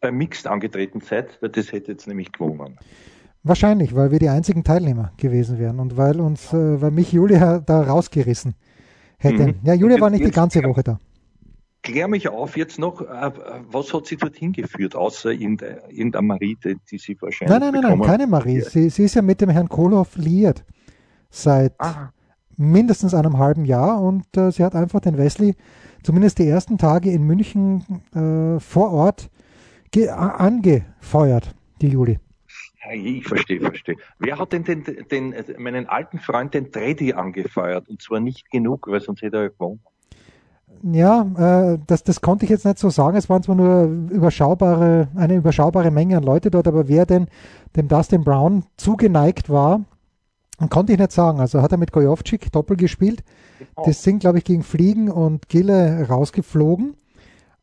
beim 0.00 0.16
Mixed 0.16 0.46
angetreten 0.46 1.00
seid, 1.00 1.38
weil 1.40 1.48
das 1.48 1.72
hätte 1.72 1.92
jetzt 1.92 2.06
nämlich 2.06 2.30
gewonnen. 2.32 2.78
Wahrscheinlich, 3.42 3.94
weil 3.94 4.10
wir 4.10 4.18
die 4.18 4.28
einzigen 4.28 4.62
Teilnehmer 4.62 5.12
gewesen 5.16 5.58
wären 5.58 5.80
und 5.80 5.96
weil 5.96 6.20
uns, 6.20 6.52
äh, 6.52 6.80
weil 6.80 6.90
mich 6.90 7.12
Julia 7.12 7.60
da 7.60 7.82
rausgerissen 7.82 8.54
hätte. 9.18 9.48
Mhm. 9.48 9.54
Ja, 9.64 9.72
Julia 9.72 10.00
war 10.00 10.10
nicht 10.10 10.24
die 10.24 10.30
ganze 10.30 10.62
Woche 10.64 10.82
da. 10.82 11.00
Klär 11.82 12.08
mich 12.08 12.28
auf 12.28 12.56
jetzt 12.56 12.78
noch, 12.78 13.00
äh, 13.00 13.30
was 13.70 13.94
hat 13.94 14.06
sie 14.06 14.16
dorthin 14.16 14.52
geführt, 14.52 14.94
außer 14.94 15.32
irgendeine 15.32 16.22
Marie, 16.22 16.58
die 16.62 16.98
sie 16.98 17.16
wahrscheinlich. 17.20 17.58
Nein, 17.58 17.72
nein, 17.72 17.82
nein, 17.82 17.98
nein 17.98 18.06
keine 18.06 18.26
Marie. 18.26 18.60
Sie, 18.60 18.90
sie, 18.90 19.04
ist 19.04 19.14
ja 19.14 19.22
mit 19.22 19.40
dem 19.40 19.48
Herrn 19.48 19.68
Kohlhoff 19.68 20.16
liiert 20.16 20.64
seit 21.30 21.72
Aha 21.78 22.12
mindestens 22.56 23.14
einem 23.14 23.38
halben 23.38 23.64
Jahr 23.64 24.00
und 24.00 24.24
äh, 24.36 24.50
sie 24.50 24.64
hat 24.64 24.74
einfach 24.74 25.00
den 25.00 25.18
Wesley 25.18 25.54
zumindest 26.02 26.38
die 26.38 26.48
ersten 26.48 26.78
Tage 26.78 27.10
in 27.10 27.22
München 27.22 28.02
äh, 28.14 28.60
vor 28.60 28.92
Ort 28.92 29.30
angefeuert. 30.08 31.54
die 31.80 31.88
Juli. 31.88 32.18
Ich 32.92 33.26
verstehe, 33.26 33.60
verstehe. 33.60 33.96
Wer 34.18 34.38
hat 34.38 34.52
denn 34.52 34.62
den, 34.62 34.84
den, 35.10 35.34
meinen 35.58 35.86
alten 35.86 36.18
Freund, 36.18 36.54
den 36.54 36.70
Treddy, 36.70 37.14
angefeuert? 37.14 37.88
Und 37.88 38.00
zwar 38.00 38.20
nicht 38.20 38.50
genug, 38.50 38.86
weil 38.88 39.00
sonst 39.00 39.22
hätte 39.22 39.38
er 39.38 39.50
gewonnen. 39.50 39.80
Ja, 40.82 41.22
äh, 41.72 41.78
das, 41.86 42.04
das 42.04 42.20
konnte 42.20 42.44
ich 42.44 42.50
jetzt 42.50 42.64
nicht 42.64 42.78
so 42.78 42.90
sagen. 42.90 43.16
Es 43.16 43.28
waren 43.28 43.42
zwar 43.42 43.54
nur 43.54 43.84
überschaubare, 43.84 45.08
eine 45.16 45.36
überschaubare 45.36 45.90
Menge 45.90 46.18
an 46.18 46.22
Leute 46.22 46.50
dort, 46.50 46.68
aber 46.68 46.88
wer 46.88 47.06
denn 47.06 47.26
dem 47.74 47.88
Dustin 47.88 48.22
Brown 48.22 48.64
zugeneigt 48.76 49.48
war, 49.48 49.80
konnte 50.70 50.92
ich 50.92 50.98
nicht 50.98 51.12
sagen. 51.12 51.40
Also 51.40 51.62
hat 51.62 51.72
er 51.72 51.78
mit 51.78 51.92
Gojovcik 51.92 52.50
doppelt 52.52 52.80
gespielt. 52.80 53.22
Genau. 53.58 53.86
Das 53.86 54.02
sind, 54.02 54.20
glaube 54.20 54.38
ich, 54.38 54.44
gegen 54.44 54.62
Fliegen 54.62 55.10
und 55.10 55.48
Gille 55.48 56.06
rausgeflogen. 56.08 56.96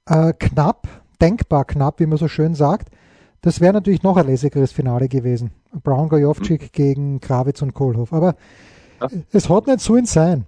Äh, 0.05 0.33
knapp, 0.33 0.87
denkbar 1.21 1.65
knapp, 1.65 1.99
wie 1.99 2.05
man 2.05 2.17
so 2.17 2.27
schön 2.27 2.55
sagt. 2.55 2.89
Das 3.41 3.59
wäre 3.59 3.73
natürlich 3.73 4.03
noch 4.03 4.17
ein 4.17 4.27
lässigeres 4.27 4.71
Finale 4.71 5.09
gewesen. 5.09 5.51
Brown 5.83 6.09
Gojovcik 6.09 6.61
mhm. 6.61 6.69
gegen 6.71 7.19
Krawitz 7.19 7.61
und 7.61 7.73
Kohlhoff. 7.73 8.13
Aber 8.13 8.35
ja. 9.01 9.07
es 9.31 9.49
hat 9.49 9.67
nicht 9.67 9.81
so 9.81 9.95
in 9.95 10.05
sein. 10.05 10.45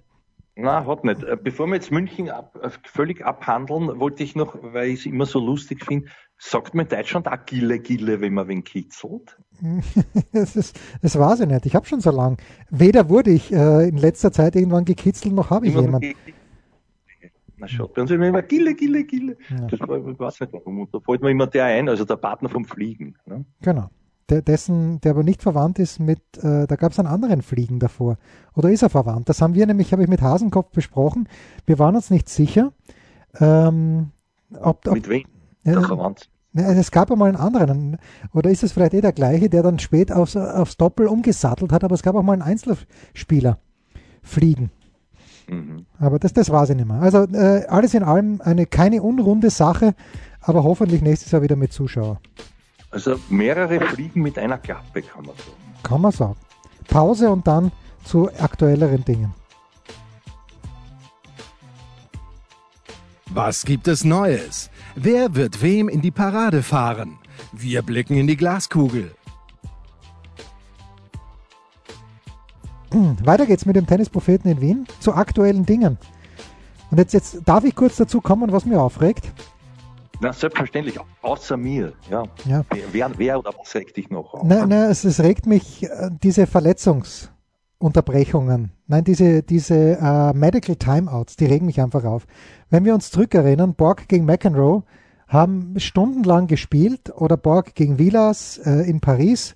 Na, 0.58 0.86
hat 0.86 1.04
nicht. 1.04 1.22
Äh, 1.22 1.36
bevor 1.40 1.66
wir 1.66 1.74
jetzt 1.74 1.92
München 1.92 2.30
ab, 2.30 2.58
äh, 2.62 2.70
völlig 2.84 3.24
abhandeln, 3.24 4.00
wollte 4.00 4.22
ich 4.22 4.34
noch, 4.34 4.56
weil 4.62 4.88
ich 4.88 5.00
es 5.00 5.06
immer 5.06 5.26
so 5.26 5.38
lustig 5.38 5.84
finde, 5.84 6.08
sagt 6.38 6.74
man 6.74 6.86
in 6.86 6.90
Deutschland 6.96 7.28
auch 7.28 7.44
Gille, 7.44 7.78
Gille, 7.78 8.22
wenn 8.22 8.32
man 8.32 8.48
wen 8.48 8.64
kitzelt? 8.64 9.36
das, 10.32 10.56
ist, 10.56 10.78
weiß 11.02 11.40
ich 11.40 11.48
nicht. 11.48 11.66
Ich 11.66 11.74
habe 11.74 11.86
schon 11.86 12.00
so 12.00 12.10
lange. 12.10 12.36
Weder 12.70 13.08
wurde 13.08 13.30
ich 13.30 13.52
äh, 13.52 13.88
in 13.88 13.96
letzter 13.96 14.32
Zeit 14.32 14.56
irgendwann 14.56 14.84
gekitzelt, 14.84 15.34
noch 15.34 15.50
habe 15.50 15.66
ich 15.66 15.74
jemanden. 15.74 16.14
Na 17.58 17.66
schaut, 17.66 17.94
bei 17.94 18.02
uns 18.02 18.10
immer 18.10 18.42
Gille, 18.42 18.74
Gille, 18.74 19.04
Gille. 19.04 19.36
Ja. 19.48 19.66
Das 19.66 19.80
war, 19.80 19.96
ich 19.96 20.18
weiß 20.18 20.40
nicht 20.40 20.52
warum. 20.52 20.80
Und 20.80 20.94
da 20.94 21.00
fällt 21.00 21.22
mir 21.22 21.30
immer 21.30 21.46
der 21.46 21.64
ein, 21.64 21.88
also 21.88 22.04
der 22.04 22.16
Partner 22.16 22.48
vom 22.48 22.64
Fliegen. 22.64 23.14
Ne? 23.24 23.44
Genau. 23.62 23.88
Der, 24.28 24.42
dessen, 24.42 25.00
der 25.00 25.12
aber 25.12 25.22
nicht 25.22 25.42
verwandt 25.42 25.78
ist 25.78 26.00
mit, 26.00 26.20
äh, 26.42 26.66
da 26.66 26.76
gab 26.76 26.92
es 26.92 26.98
einen 26.98 27.08
anderen 27.08 27.42
Fliegen 27.42 27.78
davor. 27.78 28.18
Oder 28.54 28.70
ist 28.70 28.82
er 28.82 28.90
verwandt? 28.90 29.28
Das 29.28 29.40
haben 29.40 29.54
wir 29.54 29.66
nämlich, 29.66 29.92
habe 29.92 30.02
ich 30.02 30.08
mit 30.08 30.20
Hasenkopf 30.20 30.70
besprochen. 30.72 31.28
Wir 31.64 31.78
waren 31.78 31.94
uns 31.94 32.10
nicht 32.10 32.28
sicher. 32.28 32.72
Ähm, 33.40 34.10
ob, 34.60 34.86
ob, 34.86 34.94
mit 34.94 35.08
wem? 35.08 35.24
Ja, 35.64 35.80
verwandt? 35.80 36.28
Es 36.56 36.90
gab 36.90 37.10
einmal 37.10 37.28
einen 37.28 37.36
anderen, 37.36 37.98
oder 38.32 38.50
ist 38.50 38.62
es 38.62 38.72
vielleicht 38.72 38.94
eh 38.94 39.00
der 39.00 39.12
gleiche, 39.12 39.48
der 39.48 39.62
dann 39.62 39.78
spät 39.78 40.10
aufs, 40.10 40.36
aufs 40.36 40.76
Doppel 40.76 41.06
umgesattelt 41.06 41.72
hat, 41.72 41.84
aber 41.84 41.94
es 41.94 42.02
gab 42.02 42.14
auch 42.14 42.22
mal 42.22 42.32
einen 42.32 42.42
Einzelspieler 42.42 43.58
fliegen. 44.22 44.70
Mhm. 45.48 45.86
Aber 45.98 46.18
das, 46.18 46.32
das 46.32 46.50
war 46.50 46.66
sie 46.66 46.74
nicht 46.74 46.88
mehr. 46.88 47.00
Also 47.00 47.24
äh, 47.24 47.66
alles 47.68 47.94
in 47.94 48.02
allem 48.02 48.40
eine 48.42 48.66
keine 48.66 49.02
unrunde 49.02 49.50
Sache, 49.50 49.94
aber 50.40 50.64
hoffentlich 50.64 51.02
nächstes 51.02 51.32
Jahr 51.32 51.42
wieder 51.42 51.56
mit 51.56 51.72
Zuschauern. 51.72 52.18
Also 52.90 53.16
mehrere 53.28 53.80
Fliegen 53.80 54.22
mit 54.22 54.38
einer 54.38 54.58
Klappe, 54.58 55.02
kann 55.02 55.26
man 55.26 55.36
sagen. 55.36 55.82
Kann 55.82 56.00
man 56.00 56.12
sagen. 56.12 56.36
Pause 56.88 57.30
und 57.30 57.46
dann 57.46 57.72
zu 58.04 58.30
aktuelleren 58.38 59.04
Dingen. 59.04 59.34
Was 63.30 63.64
gibt 63.64 63.88
es 63.88 64.04
Neues? 64.04 64.70
Wer 64.98 65.34
wird 65.34 65.60
wem 65.60 65.90
in 65.90 66.00
die 66.00 66.10
Parade 66.10 66.62
fahren? 66.62 67.18
Wir 67.52 67.82
blicken 67.82 68.16
in 68.16 68.26
die 68.26 68.36
Glaskugel. 68.36 69.14
Hm, 72.92 73.18
weiter 73.22 73.44
geht's 73.44 73.66
mit 73.66 73.76
dem 73.76 73.86
Tennispropheten 73.86 74.50
in 74.50 74.60
Wien 74.62 74.86
zu 75.00 75.12
aktuellen 75.12 75.66
Dingen. 75.66 75.98
Und 76.90 76.96
jetzt, 76.96 77.12
jetzt 77.12 77.40
darf 77.44 77.64
ich 77.64 77.74
kurz 77.74 77.96
dazu 77.96 78.22
kommen, 78.22 78.52
was 78.52 78.64
mir 78.64 78.80
aufregt. 78.80 79.30
Na, 80.22 80.32
selbstverständlich, 80.32 80.98
außer 81.20 81.58
mir. 81.58 81.92
Ja. 82.10 82.24
ja. 82.46 82.64
Wer, 82.90 83.10
wer 83.18 83.38
oder 83.38 83.50
was 83.58 83.74
regt 83.74 83.98
dich 83.98 84.08
noch 84.08 84.32
auf? 84.32 84.44
Nein, 84.44 84.70
nein, 84.70 84.90
es, 84.90 85.04
es 85.04 85.20
regt 85.20 85.44
mich 85.44 85.82
äh, 85.82 86.08
diese 86.22 86.46
Verletzungsunterbrechungen. 87.78 88.70
Nein, 88.86 89.04
diese, 89.04 89.42
diese 89.42 89.98
äh, 90.00 90.32
Medical 90.32 90.76
Timeouts, 90.76 91.36
die 91.36 91.46
regen 91.46 91.66
mich 91.66 91.80
einfach 91.80 92.04
auf. 92.04 92.26
Wenn 92.70 92.84
wir 92.84 92.94
uns 92.94 93.10
zurückerinnern, 93.10 93.74
Borg 93.74 94.08
gegen 94.08 94.24
McEnroe 94.24 94.82
haben 95.28 95.74
stundenlang 95.78 96.46
gespielt 96.46 97.12
oder 97.14 97.36
Borg 97.36 97.74
gegen 97.74 97.98
Villas 97.98 98.58
äh, 98.58 98.88
in 98.88 99.00
Paris, 99.00 99.54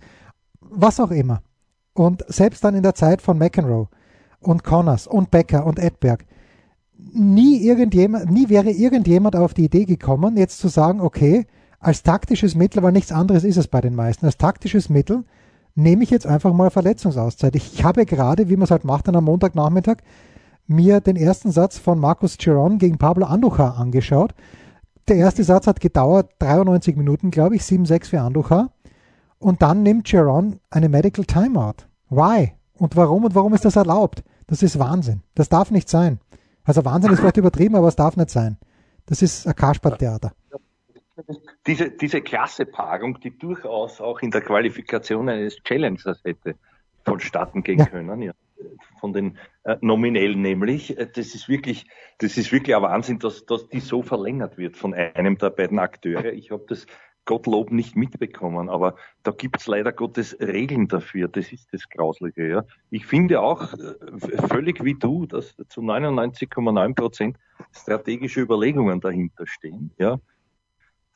was 0.61 1.01
auch 1.01 1.11
immer. 1.11 1.43
Und 1.95 2.25
selbst 2.29 2.65
dann 2.65 2.75
in 2.75 2.83
der 2.83 2.95
Zeit 2.95 3.23
von 3.23 3.39
McEnroe 3.39 3.89
und 4.41 4.65
Connors 4.65 5.07
und 5.07 5.31
Becker 5.31 5.67
und 5.67 5.79
Edberg, 5.79 6.25
nie 6.97 7.63
irgendjemand, 7.63 8.31
nie 8.31 8.49
wäre 8.49 8.71
irgendjemand 8.71 9.37
auf 9.37 9.55
die 9.55 9.65
Idee 9.65 9.85
gekommen, 9.85 10.37
jetzt 10.37 10.59
zu 10.59 10.69
sagen, 10.69 11.01
okay, 11.01 11.47
als 11.79 12.03
taktisches 12.03 12.55
Mittel, 12.55 12.83
weil 12.83 12.93
nichts 12.93 13.13
anderes 13.13 13.45
ist 13.45 13.57
es 13.57 13.69
bei 13.69 13.81
den 13.81 13.95
meisten, 13.95 14.27
als 14.27 14.37
taktisches 14.37 14.91
Mittel 14.91 15.25
nehme 15.83 16.03
ich 16.03 16.11
jetzt 16.11 16.27
einfach 16.27 16.53
mal 16.53 16.71
Verletzungsauszeit. 16.71 17.57
Ich 17.57 17.85
habe 17.85 18.07
gerade, 18.07 18.49
wie 18.49 18.57
man 18.57 18.65
es 18.65 18.71
halt 18.71 18.85
macht, 18.85 19.09
dann 19.09 19.17
am 19.17 19.25
Montagnachmittag, 19.25 19.99
mir 20.67 21.01
den 21.01 21.17
ersten 21.17 21.51
Satz 21.51 21.79
von 21.79 21.99
Markus 21.99 22.39
Giron 22.39 22.79
gegen 22.79 22.99
Pablo 22.99 23.27
Andujar 23.27 23.77
angeschaut. 23.77 24.35
Der 25.09 25.17
erste 25.17 25.43
Satz 25.43 25.67
hat 25.67 25.81
gedauert 25.81 26.31
93 26.39 26.97
Minuten, 26.97 27.31
glaube 27.31 27.57
ich, 27.57 27.63
7-6 27.63 28.07
für 28.07 28.21
Andujar. 28.21 28.71
Und 29.39 29.63
dann 29.63 29.83
nimmt 29.83 30.05
Giron 30.05 30.61
eine 30.71 30.89
Medical 30.89 31.25
Timeout. 31.25 31.87
Why? 32.09 32.53
Und 32.75 32.97
warum 32.97 33.25
und 33.25 33.35
warum 33.35 33.55
ist 33.55 33.65
das 33.65 33.77
erlaubt? 33.77 34.23
Das 34.47 34.63
ist 34.63 34.79
Wahnsinn. 34.79 35.23
Das 35.35 35.49
darf 35.49 35.71
nicht 35.71 35.89
sein. 35.89 36.21
Also 36.63 36.85
Wahnsinn 36.85 37.13
ist 37.13 37.21
vielleicht 37.21 37.39
übertrieben, 37.39 37.75
aber 37.75 37.89
es 37.89 37.97
darf 37.97 38.17
nicht 38.17 38.31
sein. 38.31 38.59
Das 39.07 39.23
ist 39.23 39.47
ein 39.47 39.57
Kaspertheater. 39.57 40.33
Diese, 41.67 41.91
diese 41.91 42.21
Klassepaarung, 42.21 43.21
die 43.21 43.37
durchaus 43.37 44.01
auch 44.01 44.21
in 44.21 44.31
der 44.31 44.41
Qualifikation 44.41 45.29
eines 45.29 45.63
Challengers 45.63 46.23
hätte 46.25 46.57
vonstatten 47.05 47.63
gehen 47.63 47.79
ja. 47.79 47.87
können, 47.87 48.23
ja. 48.23 48.33
von 49.01 49.13
den 49.13 49.39
äh, 49.65 49.77
Nominellen 49.81 50.43
nämlich, 50.43 50.97
äh, 50.99 51.07
das 51.07 51.35
ist 51.35 51.49
wirklich, 51.49 51.87
das 52.19 52.37
ist 52.37 52.53
wirklich 52.53 52.77
ein 52.77 52.83
Wahnsinn, 52.83 53.19
dass, 53.19 53.47
dass 53.47 53.69
die 53.69 53.81
so 53.81 54.03
verlängert 54.03 54.59
wird 54.59 54.77
von 54.77 54.95
einem 54.95 55.39
der 55.39 55.51
beiden 55.51 55.79
Akteure. 55.79 56.33
Ich 56.33 56.51
habe 56.51 56.65
das 56.69 56.87
Gottlob 57.31 57.71
nicht 57.71 57.97
mitbekommen. 57.97 58.69
Aber 58.69 58.97
da 59.23 59.31
gibt 59.31 59.61
es 59.61 59.67
leider 59.67 59.93
Gottes 59.93 60.37
Regeln 60.41 60.89
dafür. 60.89 61.29
Das 61.29 61.53
ist 61.53 61.73
das 61.73 61.89
Grausliche. 61.89 62.47
Ja. 62.47 62.65
Ich 62.91 63.07
finde 63.07 63.41
auch 63.41 63.73
äh, 63.75 64.49
völlig 64.49 64.83
wie 64.83 64.95
du, 64.95 65.27
dass 65.27 65.55
zu 65.69 65.81
99,9 65.81 66.95
Prozent 66.95 67.37
strategische 67.73 68.41
Überlegungen 68.41 69.01
dahinter 69.01 69.47
stehen. 69.47 69.93
Ja. 69.99 70.19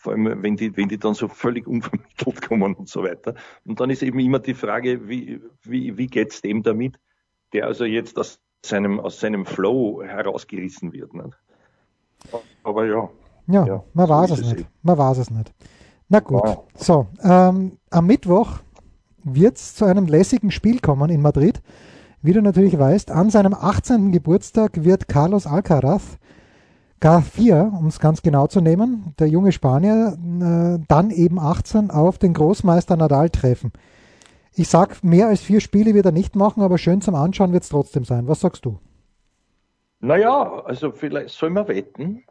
Vor 0.05 0.13
allem, 0.13 0.43
wenn 0.43 0.55
die, 0.55 0.77
wenn 0.77 0.91
die 0.91 0.99
dann 0.99 1.15
so 1.15 1.29
völlig 1.29 1.67
unvermittelt 1.67 2.43
kommen 2.47 2.75
und 2.75 2.91
so 2.91 3.03
weiter. 3.03 3.35
Und 3.65 3.81
dann 3.81 3.89
ist 3.89 4.03
eben 4.03 4.19
immer 4.19 4.39
die 4.39 4.53
Frage, 4.53 5.09
wie, 5.09 5.41
wie, 5.63 5.97
wie 5.97 6.07
geht's 6.09 6.43
dem 6.43 6.63
damit, 6.63 7.01
der 7.55 7.67
also 7.67 7.87
jetzt 7.87 8.19
aus 8.19 8.39
seinem, 8.63 9.01
aus 9.01 9.19
seinem 9.19 9.47
Flow 9.47 10.03
herausgerissen 10.03 10.93
wird. 10.93 11.15
Nicht? 11.15 11.39
Aber 12.65 12.85
ja. 12.85 13.09
Ja, 13.47 13.67
ja 13.67 13.85
man 13.95 14.07
so 14.07 14.13
weiß 14.13 14.31
es 14.33 14.41
nicht. 14.43 14.61
Eben. 14.61 14.69
Man 14.83 14.99
weiß 14.99 15.17
es 15.17 15.31
nicht. 15.31 15.55
Na 16.11 16.21
gut, 16.21 16.43
wow. 16.43 16.65
so, 16.75 17.07
ähm, 17.23 17.79
am 17.89 18.07
Mittwoch 18.07 18.59
wird 19.23 19.57
es 19.57 19.75
zu 19.75 19.87
einem 19.87 20.05
lässigen 20.07 20.51
Spiel 20.51 20.81
kommen 20.81 21.09
in 21.09 21.23
Madrid. 21.23 21.63
Wie 22.21 22.35
du 22.35 22.43
natürlich 22.43 22.79
weißt, 22.79 23.11
an 23.11 23.31
seinem 23.31 23.55
18. 23.55 24.13
Geburtstag 24.13 24.85
wird 24.85 25.09
Carlos 25.09 25.47
Alcaraz, 25.47 26.19
Garcia, 27.05 27.65
um 27.65 27.89
es 27.89 28.01
ganz 28.01 28.23
genau 28.23 28.47
zu 28.47 28.63
nehmen, 28.63 29.15
der 29.19 29.29
junge 29.29 29.53
Spanier, 29.53 30.17
äh, 30.17 30.83
dann 30.89 31.11
eben 31.11 31.39
18 31.39 31.91
auf 31.91 32.17
den 32.17 32.33
Großmeister 32.33 32.97
Nadal 32.97 33.29
treffen. 33.29 33.73
Ich 34.55 34.69
sag, 34.69 35.05
mehr 35.05 35.29
als 35.29 35.43
vier 35.43 35.61
Spiele 35.61 35.93
wird 35.93 36.07
er 36.07 36.13
nicht 36.13 36.35
machen, 36.35 36.63
aber 36.63 36.79
schön 36.79 37.03
zum 37.03 37.15
Anschauen 37.15 37.53
wird 37.53 37.63
es 37.63 37.69
trotzdem 37.69 38.07
sein. 38.07 38.27
Was 38.27 38.41
sagst 38.41 38.65
du? 38.65 38.79
Naja, 40.01 40.63
also 40.65 40.93
vielleicht 40.93 41.35
soll 41.35 41.51
man 41.51 41.69
wetten. 41.69 42.25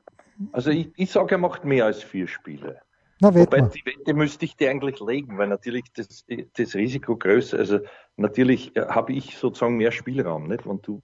Also 0.54 0.72
ich, 0.72 0.90
ich 0.96 1.12
sage, 1.12 1.36
er 1.36 1.38
macht 1.38 1.66
mehr 1.66 1.86
als 1.86 2.02
vier 2.02 2.28
Spiele. 2.28 2.82
Na, 3.20 3.36
Wobei 3.36 3.62
die 3.62 3.86
Wette 3.86 4.16
müsste 4.16 4.46
ich 4.46 4.56
dir 4.56 4.72
eigentlich 4.72 5.00
legen, 5.00 5.38
weil 5.38 5.50
natürlich 5.50 5.84
das, 5.96 6.26
das 6.58 6.74
Risiko 6.74 7.16
größer, 7.16 7.60
also 7.60 7.78
natürlich 8.18 8.76
äh, 8.76 8.88
habe 8.88 9.14
ich 9.14 9.38
sozusagen 9.38 9.78
mehr 9.78 9.92
Spielraum, 9.92 10.48
nicht? 10.48 10.68
Wenn 10.68 10.82
du 10.82 11.04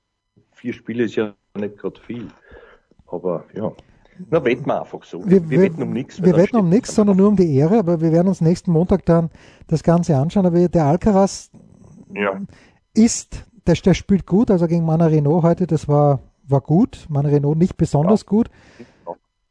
vier 0.54 0.74
Spiele 0.74 1.04
ist 1.04 1.16
ja 1.16 1.36
nicht 1.54 1.78
gerade 1.78 2.02
viel. 2.02 2.30
Aber 3.12 3.46
ja. 3.54 3.72
Na, 4.30 4.44
wetten 4.44 4.66
wir 4.66 4.82
einfach 4.82 5.04
so. 5.04 5.26
Wir, 5.26 5.50
wir 5.50 5.62
wetten 5.62 5.82
um 5.82 5.92
nichts. 5.92 6.22
Wir 6.22 6.36
wetten 6.36 6.58
um 6.58 6.68
nichts, 6.68 6.94
sondern 6.94 7.18
nur 7.18 7.30
um 7.30 7.36
die 7.38 7.56
Ehre, 7.56 7.80
aber 7.80 8.02
wir 8.02 8.12
werden 8.12 8.28
uns 8.28 8.42
nächsten 8.42 8.72
Montag 8.72 9.06
dann 9.06 9.30
das 9.68 9.82
Ganze 9.82 10.18
anschauen. 10.18 10.46
Aber 10.46 10.68
der 10.68 10.86
Alcaraz 10.86 11.52
ja. 12.14 12.42
ist, 12.94 13.46
der, 13.66 13.76
der 13.76 13.94
spielt 13.94 14.26
gut, 14.26 14.52
also 14.52 14.68
gegen 14.68 14.86
Mana 14.86 15.06
Renault 15.06 15.44
heute, 15.44 15.68
das 15.68 15.88
war, 15.88 16.20
war 16.48 16.62
gut. 16.62 17.06
Mana 17.10 17.30
Renault 17.30 17.58
nicht 17.58 17.78
besonders 17.78 18.22
ja. 18.22 18.28
gut. 18.28 18.50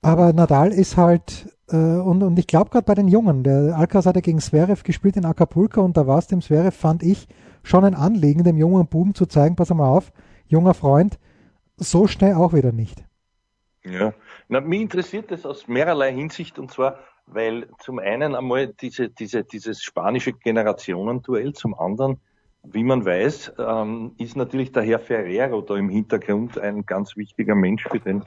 Aber 0.03 0.33
Nadal 0.33 0.73
ist 0.73 0.97
halt 0.97 1.49
äh, 1.71 1.77
und, 1.77 2.23
und 2.23 2.39
ich 2.39 2.47
glaube 2.47 2.71
gerade 2.71 2.85
bei 2.85 2.95
den 2.95 3.09
Jungen, 3.09 3.43
der 3.43 3.77
Alcaz 3.77 4.07
hat 4.07 4.17
ja 4.17 4.21
gegen 4.21 4.41
Zverev 4.41 4.83
gespielt 4.83 5.17
in 5.17 5.25
Acapulco 5.25 5.83
und 5.83 5.97
da 5.97 6.07
war 6.07 6.19
es 6.19 6.27
dem 6.27 6.41
Zverev, 6.41 6.77
fand 6.77 7.03
ich, 7.03 7.29
schon 7.63 7.85
ein 7.85 7.95
Anliegen, 7.95 8.45
dem 8.45 8.57
jungen 8.57 8.87
Buben 8.87 9.15
zu 9.15 9.27
zeigen, 9.27 9.57
pass 9.57 9.71
mal 9.71 9.89
auf, 9.89 10.13
junger 10.47 10.75
Freund, 10.75 11.19
so 11.77 12.07
schnell 12.07 12.35
auch 12.35 12.53
wieder 12.53 12.73
nicht. 12.73 13.05
Ja, 13.91 14.13
Na, 14.49 14.61
mich 14.61 14.81
interessiert 14.81 15.31
das 15.31 15.47
aus 15.47 15.69
mehrerlei 15.69 16.13
Hinsicht 16.13 16.59
und 16.59 16.71
zwar, 16.71 16.99
weil 17.27 17.69
zum 17.79 17.99
einen 17.99 18.35
einmal 18.35 18.69
diese, 18.69 19.09
diese, 19.09 19.45
dieses 19.45 19.83
spanische 19.83 20.33
Generationenduell, 20.33 21.53
zum 21.53 21.79
anderen, 21.79 22.21
wie 22.63 22.85
man 22.85 23.05
weiß, 23.05 23.53
ähm, 23.59 24.13
ist 24.19 24.37
natürlich 24.37 24.73
der 24.73 24.83
Herr 24.83 24.99
Ferrero 24.99 25.63
da 25.63 25.77
im 25.77 25.89
Hintergrund 25.89 26.59
ein 26.59 26.85
ganz 26.85 27.17
wichtiger 27.17 27.55
Mensch 27.55 27.87
für 27.89 28.01
den, 28.01 28.25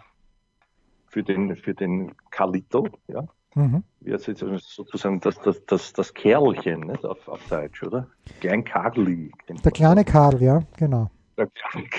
für 1.07 1.23
den, 1.23 1.55
für 1.55 1.73
den 1.73 2.13
Carlito, 2.29 2.87
ja. 3.07 3.27
Mhm. 3.53 3.83
Wie 3.99 4.11
jetzt 4.11 4.25
sozusagen 4.25 5.19
das, 5.19 5.37
das, 5.41 5.65
das, 5.65 5.91
das 5.91 6.13
Kerlchen 6.13 6.81
nicht? 6.81 7.05
Auf, 7.05 7.27
auf 7.27 7.45
Deutsch, 7.49 7.83
oder? 7.83 8.07
Klein 8.39 8.63
Karli. 8.63 9.31
Der 9.65 9.71
kleine 9.71 10.05
Karl, 10.05 10.41
ja, 10.41 10.61
genau. 10.77 11.11
Der 11.37 11.49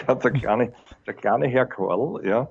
der 0.06 0.30
kleine, 0.30 0.72
der 1.06 1.14
kleine 1.14 1.48
Herr 1.48 1.66
Karl, 1.66 2.26
ja. 2.26 2.48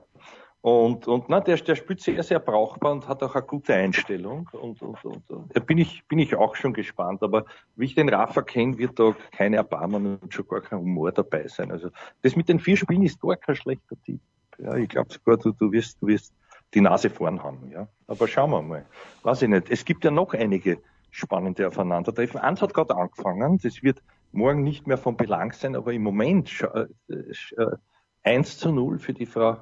Und, 0.62 1.08
und 1.08 1.28
na, 1.28 1.40
der, 1.40 1.58
der 1.58 1.76
spielt 1.76 2.02
sehr, 2.02 2.22
sehr 2.22 2.40
brauchbar 2.40 2.92
und 2.92 3.08
hat 3.08 3.24
auch 3.24 3.34
eine 3.34 3.44
gute 3.44 3.74
Einstellung. 3.74 4.48
Und, 4.54 4.82
und, 4.84 5.04
und, 5.04 5.30
und 5.32 5.56
da 5.56 5.60
bin 5.60 5.80
ich, 5.80 6.06
bin 6.08 6.20
ich 6.20 6.36
auch 6.36 6.56
schon 6.56 6.74
gespannt. 6.74 7.24
Aber 7.24 7.46
wie 7.76 7.86
ich 7.86 7.96
den 7.96 8.10
Rafa 8.10 8.44
kenne, 8.44 8.78
wird 8.78 9.00
da 9.00 9.16
keine 9.32 9.58
Erbarmen 9.58 10.18
und 10.18 10.34
schon 10.34 10.48
gar 10.48 10.62
kein 10.62 10.80
Humor 10.80 11.12
dabei 11.12 11.48
sein. 11.48 11.72
Also 11.72 11.90
das 12.22 12.36
mit 12.36 12.48
den 12.48 12.60
vier 12.60 12.78
Spielen 12.78 13.02
ist 13.02 13.20
gar 13.20 13.38
kein 13.38 13.56
schlechter 13.56 13.96
Tipp. 14.06 14.22
Ja, 14.60 14.76
ich 14.76 14.90
glaube 14.90 15.12
sogar, 15.12 15.38
du, 15.38 15.52
du 15.52 15.72
wirst, 15.72 16.00
du 16.00 16.08
wirst 16.08 16.32
die 16.76 16.82
Nase 16.82 17.10
vorn 17.10 17.42
haben. 17.42 17.72
Ja. 17.72 17.88
Aber 18.06 18.28
schauen 18.28 18.52
wir 18.52 18.62
mal. 18.62 18.86
Weiß 19.24 19.42
ich 19.42 19.50
nicht. 19.50 19.72
Es 19.72 19.84
gibt 19.84 20.04
ja 20.04 20.12
noch 20.12 20.36
einige 20.36 20.78
spannende 21.10 21.68
Aufeinandertreffen. 21.68 22.40
Eins 22.40 22.62
hat 22.62 22.76
gerade 22.76 22.96
angefangen. 22.96 23.60
Das 23.64 23.82
wird 23.82 24.04
morgen 24.32 24.64
nicht 24.64 24.86
mehr 24.86 24.98
von 24.98 25.18
Belang 25.18 25.54
sein, 25.54 25.76
aber 25.76 25.92
im 25.92 26.04
Moment 26.04 26.52
äh, 26.74 26.86
äh, 27.12 27.76
1 28.24 28.60
zu 28.60 28.72
0 28.72 29.00
für 29.00 29.14
die 29.14 29.26
Frau 29.26 29.58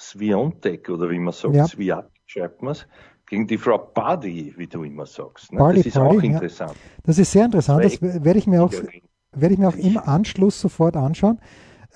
Sviontek 0.00 0.88
oder 0.88 1.10
wie 1.10 1.18
man 1.18 1.32
sagt, 1.32 1.54
ja. 1.54 1.66
Sviat 1.66 2.10
schreibt 2.26 2.62
man 2.62 2.72
es, 2.72 2.86
gegen 3.26 3.46
die 3.46 3.58
Frau 3.58 3.78
Buddy, 3.78 4.54
wie 4.56 4.66
du 4.66 4.82
immer 4.82 5.06
sagst. 5.06 5.52
Ne? 5.52 5.58
Barley, 5.58 5.78
das 5.78 5.86
ist 5.86 5.94
Barley, 5.94 6.18
auch 6.18 6.22
interessant. 6.22 6.72
Ja. 6.72 7.00
Das 7.04 7.18
ist 7.18 7.30
sehr 7.30 7.44
interessant, 7.44 7.84
das 7.84 8.00
werde 8.02 8.38
ich 8.38 8.46
mir 8.46 8.62
auch, 8.62 8.72
werde 9.32 9.54
ich 9.54 9.60
mir 9.60 9.68
auch 9.68 9.76
im 9.76 9.98
Anschluss 9.98 10.60
sofort 10.60 10.96
anschauen. 10.96 11.38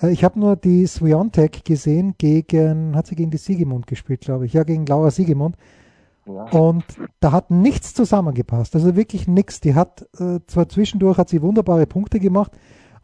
Äh, 0.00 0.12
ich 0.12 0.24
habe 0.24 0.38
nur 0.38 0.56
die 0.56 0.86
Sviontek 0.86 1.64
gesehen 1.64 2.14
gegen, 2.18 2.94
hat 2.94 3.06
sie 3.06 3.16
gegen 3.16 3.30
die 3.30 3.38
Siegemund 3.38 3.86
gespielt, 3.86 4.20
glaube 4.20 4.46
ich. 4.46 4.52
Ja, 4.52 4.64
gegen 4.64 4.86
Laura 4.86 5.10
Siegemund. 5.10 5.56
Ja. 6.26 6.44
Und 6.50 6.84
da 7.20 7.32
hat 7.32 7.50
nichts 7.50 7.92
zusammengepasst. 7.92 8.74
Also 8.74 8.96
wirklich 8.96 9.28
nichts. 9.28 9.60
Die 9.60 9.74
hat 9.74 10.06
äh, 10.18 10.40
zwar 10.46 10.68
zwischendurch 10.68 11.18
hat 11.18 11.28
sie 11.28 11.42
wunderbare 11.42 11.86
Punkte 11.86 12.18
gemacht 12.18 12.52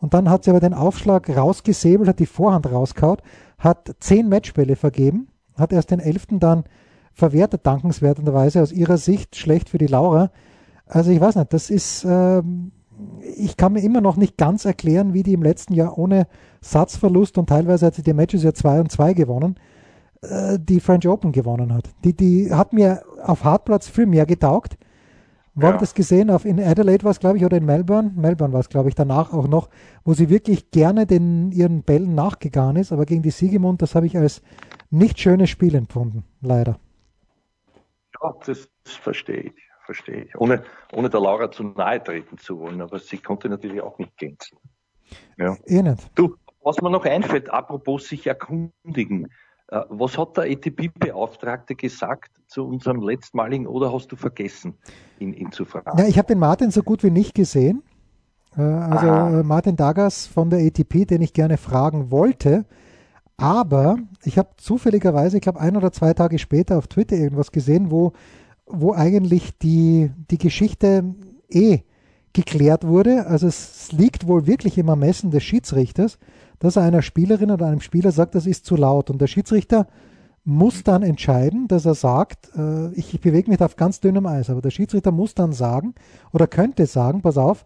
und 0.00 0.14
dann 0.14 0.30
hat 0.30 0.44
sie 0.44 0.50
aber 0.50 0.60
den 0.60 0.74
Aufschlag 0.74 1.34
rausgesäbelt, 1.34 2.08
hat 2.08 2.18
die 2.18 2.26
Vorhand 2.26 2.70
rauskaut, 2.70 3.22
hat 3.58 3.94
zehn 4.00 4.28
Matchbälle 4.28 4.76
vergeben, 4.76 5.28
hat 5.56 5.72
erst 5.72 5.90
den 5.90 6.00
elften 6.00 6.40
dann 6.40 6.64
verwertet, 7.12 7.66
dankenswerterweise 7.66 8.62
aus 8.62 8.72
ihrer 8.72 8.96
Sicht 8.96 9.36
schlecht 9.36 9.68
für 9.68 9.78
die 9.78 9.86
Laura. 9.86 10.30
Also 10.86 11.10
ich 11.10 11.20
weiß 11.20 11.36
nicht, 11.36 11.52
das 11.52 11.70
ist, 11.70 12.04
äh, 12.04 12.42
ich 13.36 13.56
kann 13.56 13.74
mir 13.74 13.82
immer 13.82 14.00
noch 14.00 14.16
nicht 14.16 14.38
ganz 14.38 14.64
erklären, 14.64 15.12
wie 15.12 15.22
die 15.22 15.34
im 15.34 15.42
letzten 15.42 15.74
Jahr 15.74 15.98
ohne 15.98 16.26
Satzverlust 16.62 17.36
und 17.36 17.48
teilweise 17.48 17.86
hat 17.86 17.94
sie 17.94 18.02
die 18.02 18.14
Matches 18.14 18.42
ja 18.42 18.54
2 18.54 18.80
und 18.80 18.90
2 18.90 19.12
gewonnen, 19.12 19.56
äh, 20.22 20.58
die 20.58 20.80
French 20.80 21.06
Open 21.06 21.32
gewonnen 21.32 21.74
hat. 21.74 21.90
Die, 22.04 22.16
die 22.16 22.52
hat 22.52 22.72
mir 22.72 23.02
auf 23.22 23.44
Hartplatz 23.44 23.88
viel 23.88 24.06
mehr 24.06 24.24
getaugt. 24.24 24.78
Wo 25.60 25.66
ja. 25.66 25.72
habe 25.72 25.80
das 25.80 25.94
gesehen? 25.94 26.30
Auf, 26.30 26.44
in 26.44 26.58
Adelaide 26.58 27.04
war 27.04 27.10
es, 27.10 27.20
glaube 27.20 27.36
ich, 27.36 27.44
oder 27.44 27.56
in 27.56 27.66
Melbourne. 27.66 28.12
Melbourne 28.16 28.52
war 28.52 28.60
es, 28.60 28.68
glaube 28.68 28.88
ich, 28.88 28.94
danach 28.94 29.32
auch 29.32 29.46
noch, 29.46 29.68
wo 30.04 30.14
sie 30.14 30.30
wirklich 30.30 30.70
gerne 30.70 31.06
den, 31.06 31.52
ihren 31.52 31.82
Bällen 31.82 32.14
nachgegangen 32.14 32.76
ist. 32.76 32.92
Aber 32.92 33.04
gegen 33.04 33.22
die 33.22 33.30
Siegemund, 33.30 33.82
das 33.82 33.94
habe 33.94 34.06
ich 34.06 34.16
als 34.16 34.42
nicht 34.90 35.20
schönes 35.20 35.50
Spiel 35.50 35.74
empfunden, 35.74 36.24
leider. 36.40 36.78
Ja, 38.22 38.34
das 38.46 38.68
verstehe 38.84 39.42
ich, 39.42 39.52
verstehe 39.84 40.24
ich. 40.24 40.36
Ohne, 40.36 40.62
ohne 40.92 41.10
der 41.10 41.20
Laura 41.20 41.50
zu 41.50 41.64
nahe 41.64 42.02
treten 42.02 42.38
zu 42.38 42.58
wollen, 42.58 42.80
aber 42.80 42.98
sie 42.98 43.18
konnte 43.18 43.48
natürlich 43.48 43.80
auch 43.82 43.98
nicht 43.98 44.16
glänzen. 44.16 44.58
Ja. 45.36 45.56
Eh 45.66 45.82
nicht. 45.82 46.10
Du, 46.14 46.36
was 46.62 46.80
mir 46.80 46.90
noch 46.90 47.04
einfällt, 47.04 47.50
apropos 47.50 48.08
sich 48.08 48.26
erkundigen. 48.26 49.28
Äh, 49.70 49.82
was 49.88 50.18
hat 50.18 50.36
der 50.36 50.50
ETP-Beauftragte 50.50 51.74
gesagt 51.74 52.32
zu 52.46 52.66
unserem 52.66 53.00
letztmaligen 53.02 53.66
oder 53.66 53.92
hast 53.92 54.10
du 54.10 54.16
vergessen, 54.16 54.74
ihn, 55.18 55.32
ihn 55.32 55.52
zu 55.52 55.64
fragen? 55.64 55.98
Ja, 55.98 56.06
ich 56.06 56.18
habe 56.18 56.26
den 56.26 56.38
Martin 56.38 56.70
so 56.70 56.82
gut 56.82 57.02
wie 57.02 57.10
nicht 57.10 57.34
gesehen. 57.34 57.82
Äh, 58.56 58.62
also 58.62 59.06
Aha. 59.06 59.40
Äh, 59.40 59.42
Martin 59.42 59.76
Dagas 59.76 60.26
von 60.26 60.50
der 60.50 60.60
ETP, 60.60 61.06
den 61.06 61.22
ich 61.22 61.32
gerne 61.32 61.56
fragen 61.56 62.10
wollte. 62.10 62.64
Aber 63.36 63.96
ich 64.22 64.36
habe 64.36 64.50
zufälligerweise, 64.56 65.38
ich 65.38 65.42
glaube 65.42 65.60
ein 65.60 65.76
oder 65.76 65.92
zwei 65.92 66.12
Tage 66.12 66.38
später 66.38 66.76
auf 66.76 66.88
Twitter 66.88 67.16
irgendwas 67.16 67.52
gesehen, 67.52 67.90
wo, 67.90 68.12
wo 68.66 68.92
eigentlich 68.92 69.56
die, 69.58 70.10
die 70.30 70.36
Geschichte 70.36 71.14
eh 71.48 71.80
geklärt 72.32 72.86
wurde. 72.86 73.26
Also 73.26 73.46
es 73.46 73.92
liegt 73.92 74.26
wohl 74.26 74.46
wirklich 74.46 74.76
im 74.78 74.88
Ermessen 74.88 75.30
des 75.30 75.42
Schiedsrichters, 75.42 76.18
dass 76.60 76.76
er 76.76 76.82
einer 76.82 77.02
Spielerin 77.02 77.50
oder 77.50 77.66
einem 77.66 77.80
Spieler 77.80 78.12
sagt, 78.12 78.36
das 78.36 78.46
ist 78.46 78.64
zu 78.64 78.76
laut. 78.76 79.10
Und 79.10 79.20
der 79.20 79.26
Schiedsrichter 79.26 79.88
muss 80.44 80.84
dann 80.84 81.02
entscheiden, 81.02 81.66
dass 81.68 81.84
er 81.84 81.94
sagt, 81.94 82.50
äh, 82.56 82.92
ich, 82.92 83.12
ich 83.12 83.20
bewege 83.20 83.50
mich 83.50 83.60
auf 83.60 83.76
ganz 83.76 84.00
dünnem 84.00 84.26
Eis, 84.26 84.48
aber 84.48 84.60
der 84.60 84.70
Schiedsrichter 84.70 85.10
muss 85.10 85.34
dann 85.34 85.52
sagen 85.52 85.94
oder 86.32 86.46
könnte 86.46 86.86
sagen, 86.86 87.22
pass 87.22 87.36
auf, 87.36 87.64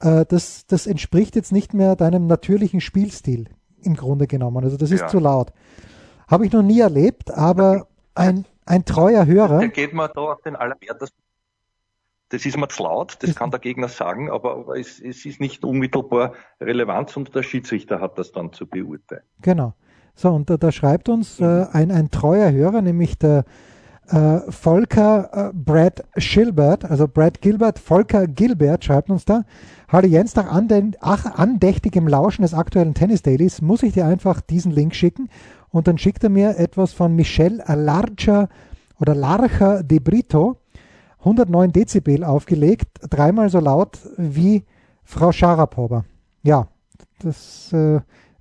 äh, 0.00 0.24
das, 0.26 0.66
das 0.66 0.86
entspricht 0.86 1.36
jetzt 1.36 1.52
nicht 1.52 1.74
mehr 1.74 1.96
deinem 1.96 2.26
natürlichen 2.26 2.80
Spielstil 2.80 3.48
im 3.82 3.94
Grunde 3.94 4.26
genommen. 4.26 4.64
Also 4.64 4.76
das 4.76 4.90
ist 4.90 5.00
ja. 5.00 5.08
zu 5.08 5.18
laut. 5.18 5.52
Habe 6.28 6.46
ich 6.46 6.52
noch 6.52 6.62
nie 6.62 6.80
erlebt, 6.80 7.30
aber 7.30 7.86
ein, 8.14 8.46
ein 8.64 8.84
treuer 8.84 9.26
Hörer. 9.26 9.58
Der 9.60 9.68
geht 9.68 9.92
mal 9.92 10.08
da 10.08 10.20
auf 10.22 10.42
den 10.42 10.56
allerwertesten 10.56 11.22
das 12.34 12.44
ist 12.44 12.56
mir 12.56 12.68
zu 12.68 12.82
laut, 12.82 13.16
das 13.20 13.36
kann 13.36 13.52
der 13.52 13.60
Gegner 13.60 13.88
sagen, 13.88 14.28
aber, 14.28 14.76
es, 14.76 15.00
es, 15.00 15.24
ist 15.24 15.40
nicht 15.40 15.64
unmittelbar 15.64 16.32
relevant 16.60 17.16
und 17.16 17.32
der 17.34 17.44
Schiedsrichter 17.44 18.00
hat 18.00 18.18
das 18.18 18.32
dann 18.32 18.52
zu 18.52 18.66
beurteilen. 18.66 19.22
Genau. 19.40 19.74
So, 20.16 20.30
und 20.30 20.50
da, 20.50 20.56
da 20.56 20.72
schreibt 20.72 21.08
uns 21.08 21.38
äh, 21.38 21.66
ein, 21.72 21.92
ein 21.92 22.10
treuer 22.10 22.50
Hörer, 22.50 22.82
nämlich 22.82 23.18
der 23.18 23.44
äh, 24.08 24.40
Volker 24.50 25.50
äh, 25.50 25.52
Brad 25.54 26.02
Gilbert, 26.16 26.84
also 26.84 27.06
Brad 27.06 27.40
Gilbert, 27.40 27.78
Volker 27.78 28.26
Gilbert 28.26 28.84
schreibt 28.84 29.10
uns 29.10 29.24
da, 29.24 29.44
Hallo 29.88 30.08
Jens, 30.08 30.34
nach 30.34 30.50
andächtigem 30.50 32.08
Lauschen 32.08 32.42
des 32.42 32.52
aktuellen 32.52 32.94
Tennis 32.94 33.22
Dailies 33.22 33.62
muss 33.62 33.84
ich 33.84 33.92
dir 33.92 34.06
einfach 34.06 34.40
diesen 34.40 34.72
Link 34.72 34.96
schicken 34.96 35.28
und 35.70 35.86
dann 35.86 35.98
schickt 35.98 36.24
er 36.24 36.30
mir 36.30 36.58
etwas 36.58 36.92
von 36.92 37.14
Michel 37.14 37.62
Larcher 37.66 38.48
oder 38.98 39.14
Larcher 39.14 39.84
de 39.84 40.00
Brito, 40.00 40.58
109 41.24 41.72
Dezibel 41.72 42.22
aufgelegt, 42.22 42.88
dreimal 43.08 43.48
so 43.48 43.58
laut 43.58 43.98
wie 44.18 44.64
Frau 45.04 45.32
Sharapova. 45.32 46.04
Ja, 46.42 46.68
das 47.20 47.72
äh, 47.72 47.96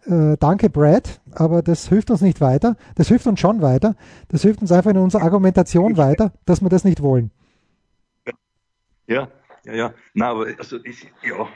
äh, 0.05 0.37
danke 0.37 0.69
Brad, 0.69 1.21
aber 1.31 1.61
das 1.61 1.87
hilft 1.87 2.11
uns 2.11 2.21
nicht 2.21 2.41
weiter. 2.41 2.75
Das 2.95 3.07
hilft 3.07 3.25
uns 3.25 3.39
schon 3.39 3.61
weiter. 3.61 3.95
Das 4.27 4.41
hilft 4.41 4.61
uns 4.61 4.71
einfach 4.71 4.91
in 4.91 4.97
unserer 4.97 5.23
Argumentation 5.23 5.95
weiter, 5.95 6.33
dass 6.45 6.61
wir 6.61 6.69
das 6.69 6.83
nicht 6.83 7.01
wollen. 7.01 7.31
Ja, 9.07 9.29
ja, 9.63 9.73
ja. 9.73 9.93
Na, 10.13 10.31
aber 10.31 10.47
also 10.57 10.77
ich, 10.83 11.09
ja. 11.23 11.47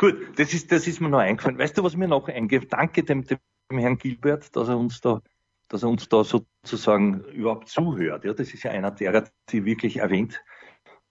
Gut, 0.00 0.16
das 0.38 0.52
ist, 0.54 0.72
das 0.72 0.88
ist 0.88 1.00
mir 1.00 1.08
noch 1.08 1.18
eingefallen. 1.18 1.56
Weißt 1.56 1.78
du, 1.78 1.84
was 1.84 1.96
mir 1.96 2.08
noch 2.08 2.28
eingefallen 2.28 2.68
Danke 2.68 3.04
dem, 3.04 3.24
dem 3.24 3.38
Herrn 3.78 3.96
Gilbert, 3.96 4.54
dass 4.56 4.68
er 4.68 4.76
uns 4.76 5.00
da 5.00 5.20
dass 5.68 5.82
er 5.82 5.88
uns 5.88 6.08
da 6.08 6.22
sozusagen 6.24 7.20
überhaupt 7.32 7.68
zuhört. 7.68 8.24
Ja, 8.24 8.34
das 8.34 8.52
ist 8.52 8.62
ja 8.62 8.70
einer 8.70 8.90
derer, 8.90 9.24
die 9.48 9.64
wirklich 9.64 9.96
erwähnt 9.96 10.42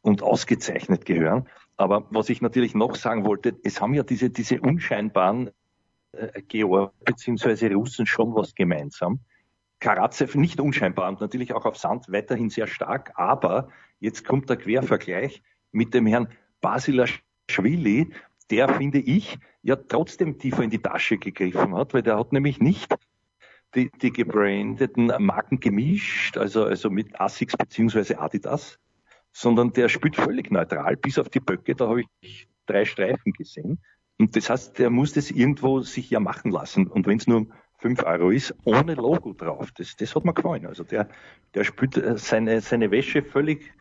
und 0.03 0.21
ausgezeichnet 0.21 1.05
gehören. 1.05 1.47
Aber 1.75 2.05
was 2.11 2.29
ich 2.29 2.41
natürlich 2.41 2.75
noch 2.75 2.95
sagen 2.95 3.25
wollte, 3.25 3.55
es 3.63 3.81
haben 3.81 3.95
ja 3.95 4.03
diese, 4.03 4.29
diese 4.29 4.61
unscheinbaren 4.61 5.49
äh, 6.11 6.41
Georgen 6.43 6.91
bzw. 7.03 7.73
Russen 7.73 8.05
schon 8.05 8.35
was 8.35 8.53
gemeinsam. 8.53 9.21
Karatsev 9.79 10.35
nicht 10.35 10.59
unscheinbar 10.59 11.09
und 11.09 11.19
natürlich 11.19 11.53
auch 11.53 11.65
auf 11.65 11.77
Sand 11.77 12.05
weiterhin 12.09 12.49
sehr 12.49 12.67
stark, 12.67 13.13
aber 13.15 13.69
jetzt 13.99 14.25
kommt 14.25 14.49
der 14.49 14.57
Quervergleich 14.57 15.41
mit 15.71 15.93
dem 15.93 16.05
Herrn 16.05 16.29
Basilashvili, 16.61 18.13
der, 18.49 18.69
finde 18.69 18.99
ich, 18.99 19.39
ja 19.61 19.75
trotzdem 19.75 20.37
tiefer 20.37 20.63
in 20.63 20.69
die 20.69 20.81
Tasche 20.81 21.17
gegriffen 21.17 21.75
hat, 21.75 21.93
weil 21.93 22.03
der 22.03 22.17
hat 22.17 22.31
nämlich 22.31 22.59
nicht 22.59 22.93
die, 23.75 23.89
die 23.89 24.11
gebrandeten 24.11 25.11
Marken 25.19 25.59
gemischt, 25.59 26.37
also, 26.37 26.65
also 26.65 26.89
mit 26.89 27.19
Asics 27.19 27.57
beziehungsweise 27.57 28.19
Adidas, 28.19 28.79
sondern 29.33 29.73
der 29.73 29.89
spielt 29.89 30.15
völlig 30.15 30.51
neutral, 30.51 30.95
bis 30.95 31.19
auf 31.19 31.27
die 31.27 31.39
Böcke, 31.39 31.75
da 31.75 31.89
habe 31.89 32.03
ich 32.21 32.47
drei 32.65 32.85
Streifen 32.85 33.33
gesehen. 33.33 33.79
Und 34.19 34.35
das 34.35 34.49
heißt, 34.49 34.79
der 34.79 34.89
muss 34.89 35.13
das 35.13 35.31
irgendwo 35.31 35.81
sich 35.81 36.09
ja 36.09 36.19
machen 36.19 36.51
lassen. 36.51 36.87
Und 36.87 37.07
wenn 37.07 37.17
es 37.17 37.27
nur 37.27 37.47
fünf 37.79 38.03
Euro 38.03 38.29
ist, 38.29 38.55
ohne 38.63 38.93
Logo 38.93 39.33
drauf, 39.33 39.71
das, 39.75 39.95
das 39.97 40.15
hat 40.15 40.23
mir 40.23 40.33
gefallen. 40.33 40.67
Also 40.67 40.83
der, 40.83 41.09
der 41.55 41.63
spielt 41.63 41.97
äh, 41.97 42.17
seine, 42.17 42.61
seine 42.61 42.91
Wäsche 42.91 43.23
völlig 43.23 43.73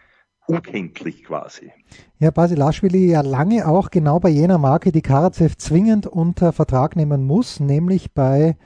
unkenntlich 0.47 1.25
quasi. 1.25 1.71
Ja, 2.19 2.31
Basilashvili 2.31 3.11
ja 3.11 3.21
lange 3.21 3.69
auch 3.69 3.91
genau 3.91 4.19
bei 4.19 4.31
jener 4.31 4.59
Marke, 4.59 4.91
die 4.91 5.03
Karatsev 5.03 5.57
zwingend 5.57 6.07
unter 6.07 6.53
Vertrag 6.53 6.97
nehmen 6.97 7.25
muss, 7.25 7.61
nämlich 7.61 8.13
bei 8.13 8.57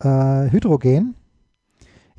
äh, 0.00 0.50
Hydrogen. 0.50 1.16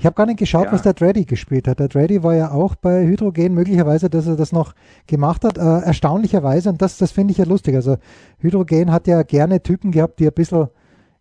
Ich 0.01 0.05
habe 0.07 0.15
gar 0.15 0.25
nicht 0.25 0.39
geschaut, 0.39 0.65
ja. 0.65 0.71
was 0.71 0.81
der 0.81 0.93
Dreddy 0.93 1.25
gespielt 1.25 1.67
hat. 1.67 1.77
Der 1.77 1.87
Dreddy 1.87 2.23
war 2.23 2.33
ja 2.33 2.49
auch 2.49 2.73
bei 2.73 3.05
Hydrogen, 3.05 3.53
möglicherweise, 3.53 4.09
dass 4.09 4.25
er 4.25 4.35
das 4.35 4.51
noch 4.51 4.73
gemacht 5.05 5.45
hat. 5.45 5.59
Äh, 5.59 5.61
erstaunlicherweise, 5.61 6.69
und 6.69 6.81
das, 6.81 6.97
das 6.97 7.11
finde 7.11 7.33
ich 7.33 7.37
ja 7.37 7.45
lustig. 7.45 7.75
Also 7.75 7.97
Hydrogen 8.39 8.91
hat 8.91 9.05
ja 9.05 9.21
gerne 9.21 9.61
Typen 9.61 9.91
gehabt, 9.91 10.17
die 10.17 10.25
ein 10.25 10.33
bisschen, 10.33 10.69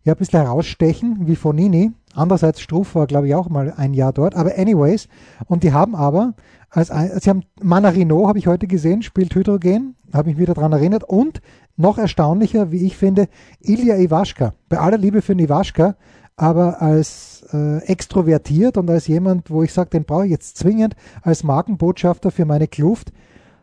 ja, 0.03 0.13
ein 0.13 0.17
bisschen 0.17 0.41
herausstechen, 0.41 1.27
wie 1.27 1.35
Fonini. 1.35 1.91
Andererseits 2.15 2.59
Struff 2.59 2.95
war, 2.95 3.05
glaube 3.05 3.27
ich, 3.27 3.35
auch 3.35 3.49
mal 3.49 3.71
ein 3.77 3.93
Jahr 3.93 4.13
dort. 4.13 4.33
Aber 4.35 4.57
anyways, 4.57 5.07
und 5.45 5.61
die 5.61 5.73
haben 5.73 5.93
aber, 5.93 6.33
als 6.71 6.87
sie 6.87 7.29
haben 7.29 7.43
Manarino, 7.61 8.27
habe 8.27 8.39
ich 8.39 8.47
heute 8.47 8.65
gesehen, 8.65 9.03
spielt 9.03 9.35
Hydrogen, 9.35 9.93
habe 10.11 10.31
mich 10.31 10.39
wieder 10.39 10.55
daran 10.55 10.73
erinnert. 10.73 11.03
Und 11.03 11.43
noch 11.77 11.99
erstaunlicher, 11.99 12.71
wie 12.71 12.83
ich 12.83 12.97
finde, 12.97 13.27
Ilya 13.59 13.97
Iwaschka. 13.97 14.55
Bei 14.69 14.79
aller 14.79 14.97
Liebe 14.97 15.21
für 15.21 15.33
Iwaschka, 15.33 15.97
aber 16.35 16.81
als 16.81 17.40
äh, 17.53 17.79
extrovertiert 17.85 18.77
und 18.77 18.89
als 18.89 19.07
jemand, 19.07 19.49
wo 19.49 19.63
ich 19.63 19.73
sage, 19.73 19.89
den 19.91 20.05
brauche 20.05 20.25
ich 20.25 20.31
jetzt 20.31 20.57
zwingend 20.57 20.95
als 21.21 21.43
Markenbotschafter 21.43 22.31
für 22.31 22.45
meine 22.45 22.67
Kluft, 22.67 23.11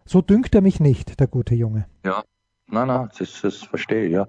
so 0.05 0.23
dünkt 0.23 0.55
er 0.55 0.61
mich 0.61 0.81
nicht, 0.81 1.21
der 1.21 1.27
gute 1.27 1.55
Junge. 1.55 1.87
Ja, 2.05 2.25
nein, 2.67 2.89
nein, 2.89 3.09
das, 3.19 3.41
das 3.43 3.57
verstehe 3.57 4.07
ich, 4.07 4.13
ja. 4.13 4.27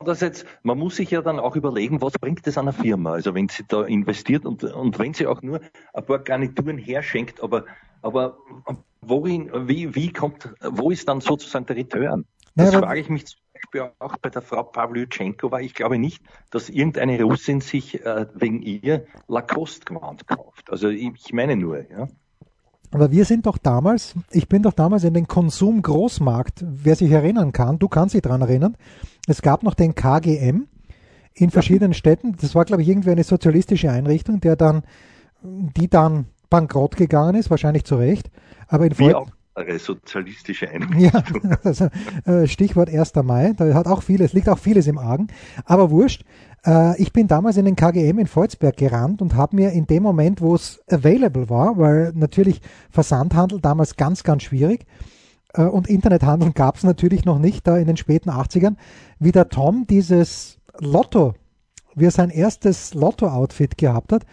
Andererseits, 0.00 0.44
man 0.62 0.78
muss 0.78 0.96
sich 0.96 1.10
ja 1.10 1.22
dann 1.22 1.40
auch 1.40 1.56
überlegen, 1.56 2.00
was 2.00 2.12
bringt 2.12 2.46
es 2.46 2.56
einer 2.56 2.72
Firma? 2.72 3.12
Also 3.12 3.34
wenn 3.34 3.48
sie 3.48 3.64
da 3.66 3.82
investiert 3.82 4.46
und, 4.46 4.62
und 4.62 4.98
wenn 4.98 5.12
sie 5.12 5.26
auch 5.26 5.42
nur 5.42 5.60
ein 5.92 6.06
paar 6.06 6.20
Garnituren 6.20 6.78
herschenkt, 6.78 7.42
aber, 7.42 7.64
aber 8.02 8.38
worin, 9.00 9.50
wie, 9.68 9.94
wie 9.94 10.12
kommt, 10.12 10.54
wo 10.60 10.90
ist 10.90 11.08
dann 11.08 11.20
sozusagen 11.20 11.66
der 11.66 11.76
Return? 11.76 12.26
Das 12.54 12.72
ja, 12.72 12.78
frage 12.80 13.00
ich 13.00 13.08
mich 13.08 13.26
zum 13.26 13.40
Beispiel 13.60 13.90
auch 13.98 14.16
bei 14.18 14.30
der 14.30 14.42
Frau 14.42 14.62
Pavlyuchenko, 14.62 15.50
weil 15.50 15.64
ich 15.64 15.74
glaube 15.74 15.98
nicht, 15.98 16.22
dass 16.50 16.68
irgendeine 16.68 17.22
Russin 17.22 17.60
sich 17.60 18.04
äh, 18.04 18.26
wegen 18.34 18.62
ihr 18.62 19.06
Lacoste-Gewand 19.28 20.26
kauft. 20.26 20.70
Also 20.70 20.88
ich, 20.88 21.10
ich 21.14 21.32
meine 21.32 21.56
nur, 21.56 21.90
ja. 21.90 22.08
Aber 22.90 23.10
wir 23.10 23.24
sind 23.24 23.46
doch 23.46 23.58
damals, 23.58 24.14
ich 24.30 24.48
bin 24.48 24.62
doch 24.62 24.72
damals 24.72 25.04
in 25.04 25.12
den 25.12 25.28
Konsum-Großmarkt, 25.28 26.64
wer 26.66 26.96
sich 26.96 27.10
erinnern 27.10 27.52
kann, 27.52 27.78
du 27.78 27.88
kannst 27.88 28.14
dich 28.14 28.22
daran 28.22 28.40
erinnern, 28.40 28.76
es 29.26 29.42
gab 29.42 29.62
noch 29.62 29.74
den 29.74 29.94
KGM 29.94 30.66
in 31.34 31.50
verschiedenen 31.50 31.92
Städten, 31.92 32.36
das 32.40 32.54
war 32.54 32.64
glaube 32.64 32.82
ich 32.82 32.88
irgendwie 32.88 33.10
eine 33.10 33.24
sozialistische 33.24 33.90
Einrichtung, 33.90 34.40
der 34.40 34.56
dann, 34.56 34.84
die 35.42 35.88
dann 35.88 36.28
bankrott 36.48 36.96
gegangen 36.96 37.34
ist, 37.34 37.50
wahrscheinlich 37.50 37.84
zu 37.84 37.96
Recht, 37.96 38.30
aber 38.68 38.86
in 38.86 39.14
auch 39.14 39.28
sozialistische 39.78 40.68
Einrichtung. 40.70 41.40
Ja, 41.50 41.58
also, 41.64 41.88
Stichwort 42.46 42.90
1. 42.90 43.14
Mai, 43.22 43.52
da 43.56 43.72
hat 43.74 43.86
auch 43.86 44.02
vieles, 44.02 44.32
liegt 44.32 44.48
auch 44.48 44.58
vieles 44.58 44.86
im 44.86 44.98
Argen. 44.98 45.28
Aber 45.64 45.90
wurscht. 45.90 46.24
Äh, 46.66 47.00
ich 47.00 47.12
bin 47.12 47.28
damals 47.28 47.56
in 47.56 47.64
den 47.64 47.76
KGM 47.76 48.18
in 48.18 48.26
Volzberg 48.26 48.76
gerannt 48.76 49.22
und 49.22 49.34
habe 49.34 49.56
mir 49.56 49.70
in 49.70 49.86
dem 49.86 50.02
Moment, 50.02 50.40
wo 50.40 50.54
es 50.54 50.80
available 50.90 51.48
war, 51.48 51.78
weil 51.78 52.12
natürlich 52.14 52.60
Versandhandel 52.90 53.60
damals 53.60 53.96
ganz, 53.96 54.24
ganz 54.24 54.42
schwierig 54.42 54.84
äh, 55.54 55.62
und 55.62 55.88
Internethandel 55.88 56.52
gab 56.52 56.76
es 56.76 56.84
natürlich 56.84 57.24
noch 57.24 57.38
nicht, 57.38 57.66
da 57.66 57.76
in 57.78 57.86
den 57.86 57.96
späten 57.96 58.30
80ern, 58.30 58.76
wie 59.18 59.32
der 59.32 59.48
Tom 59.48 59.86
dieses 59.88 60.58
Lotto, 60.78 61.34
wie 61.94 62.06
er 62.06 62.10
sein 62.10 62.30
erstes 62.30 62.94
Lotto-Outfit 62.94 63.76
gehabt 63.76 64.12
hat. 64.12 64.24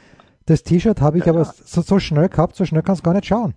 Das 0.45 0.63
T-Shirt 0.63 1.01
habe 1.01 1.17
ich 1.17 1.25
ja. 1.25 1.33
aber 1.33 1.45
so, 1.45 1.81
so 1.81 1.99
schnell 1.99 2.29
gehabt, 2.29 2.55
so 2.55 2.65
schnell 2.65 2.83
kannst 2.83 3.01
du 3.01 3.05
gar 3.05 3.13
nicht 3.13 3.25
schauen. 3.25 3.55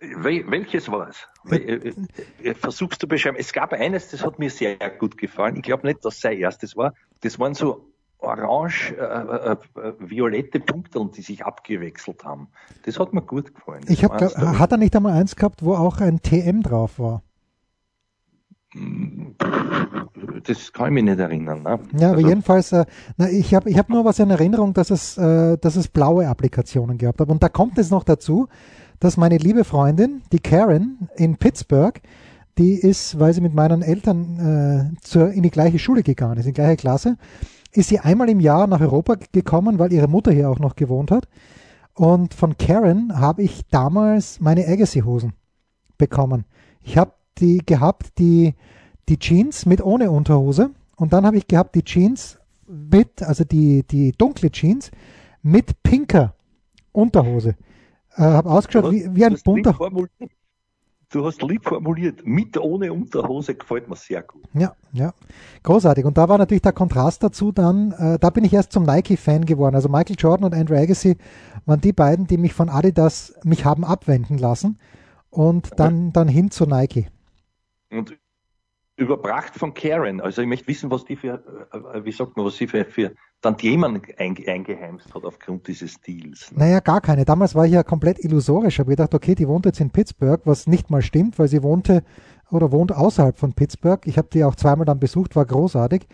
Welches 0.00 0.90
war 0.90 1.08
es? 1.08 1.26
Äh, 1.50 1.56
äh, 1.56 1.94
äh, 2.42 2.54
versuchst 2.54 3.02
du 3.02 3.08
beschreiben? 3.08 3.36
Es 3.38 3.52
gab 3.52 3.72
eines, 3.72 4.10
das 4.10 4.24
hat 4.24 4.38
mir 4.38 4.48
sehr 4.48 4.76
gut 4.90 5.18
gefallen. 5.18 5.56
Ich 5.56 5.62
glaube 5.62 5.86
nicht, 5.86 6.04
dass 6.04 6.14
es 6.14 6.20
sein 6.20 6.38
erstes 6.38 6.76
war. 6.76 6.94
Das 7.20 7.38
waren 7.40 7.54
so 7.54 7.84
orange, 8.18 8.92
äh, 8.96 9.52
äh, 9.52 9.56
violette 9.98 10.60
Punkte, 10.60 11.04
die 11.16 11.22
sich 11.22 11.44
abgewechselt 11.44 12.24
haben. 12.24 12.48
Das 12.84 13.00
hat 13.00 13.12
mir 13.12 13.22
gut 13.22 13.52
gefallen. 13.54 13.84
Ich 13.88 14.04
hab, 14.04 14.18
glaub, 14.18 14.36
hat 14.36 14.70
er 14.70 14.78
nicht 14.78 14.94
einmal 14.94 15.14
eins 15.14 15.34
gehabt, 15.34 15.64
wo 15.64 15.74
auch 15.74 16.00
ein 16.00 16.22
TM 16.22 16.62
drauf 16.62 17.00
war? 17.00 17.22
Das 20.44 20.72
kann 20.72 20.86
ich 20.86 20.92
mich 20.92 21.04
nicht 21.04 21.18
erinnern. 21.18 21.62
Ne? 21.62 21.80
Ja, 21.98 22.08
aber 22.08 22.18
also, 22.18 22.28
jedenfalls, 22.28 22.70
äh, 22.70 22.84
na, 23.16 23.28
ich 23.30 23.52
habe 23.54 23.68
ich 23.68 23.78
hab 23.78 23.88
nur 23.88 24.04
was 24.04 24.20
in 24.20 24.30
Erinnerung, 24.30 24.74
dass 24.74 24.90
es, 24.90 25.14
dass 25.14 25.74
es 25.74 25.88
blaue 25.88 26.28
Applikationen 26.28 26.98
gehabt 26.98 27.20
hat. 27.20 27.28
Und 27.30 27.42
da 27.42 27.48
kommt 27.48 27.78
es 27.78 27.90
noch 27.90 28.04
dazu, 28.04 28.48
dass 29.00 29.16
meine 29.16 29.38
liebe 29.38 29.64
Freundin, 29.64 30.22
die 30.32 30.40
Karen 30.40 31.08
in 31.16 31.36
Pittsburgh, 31.36 32.00
die 32.58 32.74
ist, 32.74 33.18
weil 33.18 33.32
sie 33.32 33.40
mit 33.40 33.54
meinen 33.54 33.82
Eltern 33.82 34.92
äh, 34.96 35.00
zur, 35.02 35.30
in 35.30 35.42
die 35.42 35.50
gleiche 35.50 35.78
Schule 35.78 36.02
gegangen 36.02 36.38
ist, 36.38 36.46
in 36.46 36.52
die 36.52 36.60
gleiche 36.60 36.76
Klasse, 36.76 37.16
ist 37.72 37.88
sie 37.88 38.00
einmal 38.00 38.28
im 38.28 38.40
Jahr 38.40 38.66
nach 38.66 38.80
Europa 38.80 39.16
gekommen, 39.32 39.78
weil 39.78 39.92
ihre 39.92 40.08
Mutter 40.08 40.32
hier 40.32 40.50
auch 40.50 40.58
noch 40.58 40.74
gewohnt 40.74 41.10
hat. 41.10 41.28
Und 41.94 42.34
von 42.34 42.56
Karen 42.56 43.18
habe 43.18 43.42
ich 43.42 43.66
damals 43.70 44.40
meine 44.40 44.66
Agassi-Hosen 44.66 45.32
bekommen. 45.96 46.44
Ich 46.82 46.96
habe 46.96 47.12
die 47.38 47.58
gehabt, 47.58 48.18
die, 48.18 48.54
die 49.08 49.18
Jeans 49.18 49.66
mit 49.66 49.80
ohne 49.80 50.10
Unterhose. 50.10 50.70
Und 50.96 51.12
dann 51.12 51.26
habe 51.26 51.36
ich 51.36 51.46
gehabt 51.46 51.74
die 51.74 51.84
Jeans 51.84 52.38
mit, 52.66 53.22
also 53.22 53.44
die, 53.44 53.84
die 53.84 54.12
dunkle 54.12 54.50
Jeans 54.50 54.90
mit 55.42 55.82
pinker 55.82 56.34
Unterhose. 56.92 57.54
Äh, 58.18 58.22
habe 58.22 58.50
ausgeschaut 58.50 58.84
hast, 58.84 58.92
wie, 58.92 59.14
wie 59.14 59.24
ein 59.24 59.38
bunter. 59.44 59.78
Du 61.10 61.24
hast 61.24 61.40
lieb 61.40 61.64
formuliert, 61.64 62.26
mit 62.26 62.58
ohne 62.58 62.92
Unterhose 62.92 63.54
gefällt 63.54 63.88
mir 63.88 63.96
sehr 63.96 64.22
gut. 64.22 64.42
Ja, 64.52 64.74
ja, 64.92 65.14
großartig. 65.62 66.04
Und 66.04 66.18
da 66.18 66.28
war 66.28 66.36
natürlich 66.36 66.60
der 66.60 66.72
Kontrast 66.72 67.22
dazu 67.22 67.50
dann, 67.50 67.92
äh, 67.92 68.18
da 68.18 68.28
bin 68.28 68.44
ich 68.44 68.52
erst 68.52 68.72
zum 68.72 68.82
Nike-Fan 68.82 69.46
geworden. 69.46 69.74
Also 69.74 69.88
Michael 69.88 70.16
Jordan 70.18 70.44
und 70.44 70.54
Andrew 70.54 70.76
Agassi 70.76 71.16
waren 71.64 71.80
die 71.80 71.94
beiden, 71.94 72.26
die 72.26 72.36
mich 72.36 72.52
von 72.52 72.68
Adidas 72.68 73.34
mich 73.42 73.64
haben 73.64 73.84
abwenden 73.84 74.36
lassen 74.36 74.78
und 75.30 75.78
dann, 75.80 76.12
dann 76.12 76.28
hin 76.28 76.50
zu 76.50 76.66
Nike. 76.66 77.06
Und 77.90 78.18
überbracht 78.96 79.54
von 79.54 79.72
Karen. 79.72 80.20
Also 80.20 80.42
ich 80.42 80.48
möchte 80.48 80.66
wissen, 80.66 80.90
was 80.90 81.04
die 81.06 81.16
für, 81.16 81.42
äh, 81.72 82.04
wie 82.04 82.12
sagt 82.12 82.36
man, 82.36 82.44
was 82.44 82.56
sie 82.56 82.66
für, 82.66 82.84
für 82.84 83.14
Tantiemen 83.40 84.02
eingeheimst 84.18 85.14
hat 85.14 85.24
aufgrund 85.24 85.68
dieses 85.68 85.92
Stils. 85.92 86.50
Naja, 86.52 86.80
gar 86.80 87.00
keine. 87.00 87.24
Damals 87.24 87.54
war 87.54 87.66
ich 87.66 87.72
ja 87.72 87.84
komplett 87.84 88.18
illusorisch. 88.24 88.80
Ich 88.80 88.86
gedacht, 88.86 89.14
okay, 89.14 89.36
die 89.36 89.46
wohnt 89.46 89.64
jetzt 89.64 89.80
in 89.80 89.90
Pittsburgh, 89.90 90.40
was 90.44 90.66
nicht 90.66 90.90
mal 90.90 91.02
stimmt, 91.02 91.38
weil 91.38 91.46
sie 91.46 91.62
wohnte 91.62 92.02
oder 92.50 92.72
wohnt 92.72 92.92
außerhalb 92.92 93.38
von 93.38 93.52
Pittsburgh. 93.52 94.04
Ich 94.06 94.18
habe 94.18 94.28
die 94.32 94.42
auch 94.42 94.56
zweimal 94.56 94.86
dann 94.86 94.98
besucht, 94.98 95.36
war 95.36 95.44
großartig. 95.44 96.08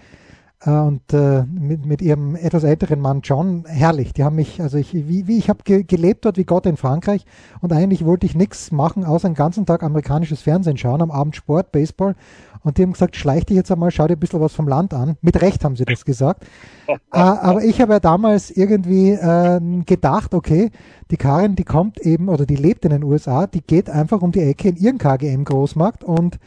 Äh, 0.64 0.70
und 0.70 1.12
äh, 1.12 1.44
mit, 1.44 1.84
mit 1.84 2.02
ihrem 2.02 2.36
etwas 2.36 2.64
älteren 2.64 3.00
Mann 3.00 3.20
John, 3.22 3.64
herrlich. 3.66 4.12
Die 4.12 4.24
haben 4.24 4.36
mich, 4.36 4.60
also 4.60 4.78
ich, 4.78 4.92
wie, 4.94 5.26
wie 5.26 5.38
ich 5.38 5.48
habe 5.48 5.62
ge 5.64 5.84
gelebt 5.84 6.24
dort 6.24 6.36
wie 6.36 6.44
Gott 6.44 6.66
in 6.66 6.76
Frankreich 6.76 7.24
und 7.60 7.72
eigentlich 7.72 8.04
wollte 8.04 8.26
ich 8.26 8.34
nichts 8.34 8.72
machen, 8.72 9.04
außer 9.04 9.28
den 9.28 9.34
ganzen 9.34 9.66
Tag 9.66 9.82
amerikanisches 9.82 10.42
Fernsehen 10.42 10.76
schauen, 10.76 11.02
am 11.02 11.10
Abend 11.10 11.36
Sport, 11.36 11.72
Baseball. 11.72 12.14
Und 12.64 12.78
die 12.78 12.82
haben 12.82 12.94
gesagt, 12.94 13.14
schleich 13.14 13.44
dich 13.44 13.56
jetzt 13.56 13.70
einmal, 13.70 13.90
schau 13.90 14.08
dir 14.08 14.14
ein 14.14 14.18
bisschen 14.18 14.40
was 14.40 14.54
vom 14.54 14.66
Land 14.66 14.94
an. 14.94 15.16
Mit 15.20 15.40
Recht 15.42 15.62
haben 15.64 15.76
sie 15.76 15.84
das 15.84 16.04
gesagt. 16.06 16.44
äh, 16.88 16.96
aber 17.12 17.62
ich 17.62 17.80
habe 17.80 17.92
ja 17.92 18.00
damals 18.00 18.50
irgendwie 18.50 19.10
äh, 19.10 19.60
gedacht, 19.84 20.34
okay, 20.34 20.70
die 21.10 21.18
Karin, 21.18 21.56
die 21.56 21.64
kommt 21.64 22.00
eben, 22.00 22.28
oder 22.30 22.46
die 22.46 22.56
lebt 22.56 22.86
in 22.86 22.90
den 22.90 23.04
USA, 23.04 23.46
die 23.46 23.60
geht 23.60 23.90
einfach 23.90 24.22
um 24.22 24.32
die 24.32 24.40
Ecke 24.40 24.70
in 24.70 24.76
ihren 24.76 24.98
KGM-Großmarkt 24.98 26.04
und 26.04 26.38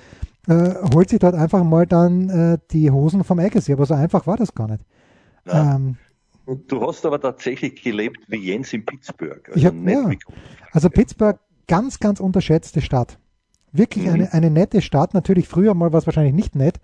äh, 0.48 0.74
holt 0.94 1.10
sich 1.10 1.20
dort 1.20 1.36
einfach 1.36 1.64
mal 1.64 1.86
dann 1.86 2.30
äh, 2.30 2.58
die 2.72 2.90
Hosen 2.90 3.24
vom 3.24 3.38
Agassi. 3.38 3.72
Aber 3.72 3.86
so 3.86 3.94
einfach 3.94 4.26
war 4.26 4.38
das 4.38 4.56
gar 4.56 4.68
nicht. 4.68 4.84
Ja. 5.46 5.76
Ähm, 5.76 5.98
du 6.68 6.82
hast 6.82 7.06
aber 7.06 7.22
tatsächlich 7.22 7.82
gelebt 7.84 8.22
wie 8.28 8.38
Jens 8.38 8.74
in 8.74 8.84
Pittsburgh. 8.84 9.48
Also, 9.54 9.68
hab, 9.68 9.76
ja. 9.76 10.10
also 10.72 10.90
Pittsburgh, 10.90 11.38
ganz, 11.68 12.00
ganz 12.00 12.20
unterschätzte 12.20 12.82
Stadt. 12.82 13.20
Wirklich 13.78 14.06
mhm. 14.06 14.14
eine, 14.14 14.34
eine 14.34 14.50
nette 14.50 14.82
Stadt. 14.82 15.14
Natürlich 15.14 15.48
früher 15.48 15.74
mal 15.74 15.92
war 15.92 16.00
es 16.00 16.06
wahrscheinlich 16.06 16.34
nicht 16.34 16.56
nett, 16.56 16.80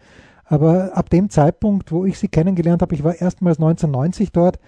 aber 0.45 0.95
ab 0.95 1.09
dem 1.09 1.29
Zeitpunkt, 1.29 1.91
wo 1.91 2.05
ich 2.05 2.19
sie 2.19 2.27
kennengelernt 2.27 2.81
habe, 2.81 2.95
ich 2.95 3.03
war 3.03 3.19
erstmals 3.19 3.57
1990 3.57 4.31
dort, 4.31 4.59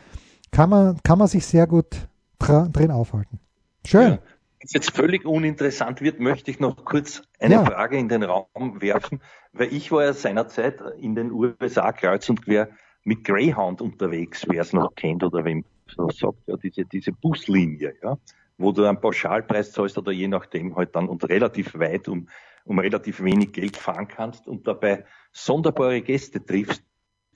kann 0.52 0.70
man, 0.70 0.98
kann 1.04 1.20
man 1.20 1.28
sich 1.28 1.46
sehr 1.46 1.68
gut 1.68 2.08
drin 2.40 2.92
aufhalten. 2.92 3.40
Schön. 3.86 4.12
Ja 4.12 4.20
es 4.66 4.74
jetzt 4.74 4.96
völlig 4.96 5.26
uninteressant 5.26 6.02
wird, 6.02 6.20
möchte 6.20 6.52
ich 6.52 6.60
noch 6.60 6.84
kurz 6.86 7.24
eine 7.40 7.56
ja. 7.56 7.66
Frage 7.66 7.98
in 7.98 8.10
den 8.10 8.24
Raum 8.24 8.82
werfen, 8.82 9.22
weil 9.54 9.72
ich 9.72 9.92
war 9.92 10.04
ja 10.04 10.14
seinerzeit 10.14 10.82
in 11.00 11.16
den 11.16 11.32
USA 11.32 11.92
kreuz 11.92 12.28
und 12.30 12.44
quer 12.44 12.70
mit 13.04 13.24
Greyhound 13.24 13.82
unterwegs, 13.82 14.46
wer 14.50 14.62
es 14.62 14.74
noch 14.74 14.96
kennt 14.96 15.24
oder 15.24 15.46
wem 15.46 15.64
so 15.88 16.10
sagt, 16.10 16.40
ja, 16.48 16.58
diese, 16.58 16.86
diese 16.86 17.12
Buslinie, 17.12 17.94
ja, 18.02 18.18
wo 18.58 18.72
du 18.72 18.86
einen 18.86 19.00
Pauschalpreis 19.00 19.72
zahlst 19.72 19.98
oder 19.98 20.12
je 20.12 20.28
nachdem 20.28 20.76
halt 20.76 20.96
dann 20.96 21.08
und 21.08 21.28
relativ 21.30 21.78
weit 21.78 22.08
um, 22.08 22.28
um 22.63 22.80
relativ 22.80 23.22
wenig 23.22 23.52
Geld 23.54 23.78
fahren 23.78 24.08
kannst 24.08 24.48
und 24.48 24.68
dabei 24.68 25.06
sonderbare 25.32 26.02
Gäste 26.02 26.44
triffst, 26.44 26.84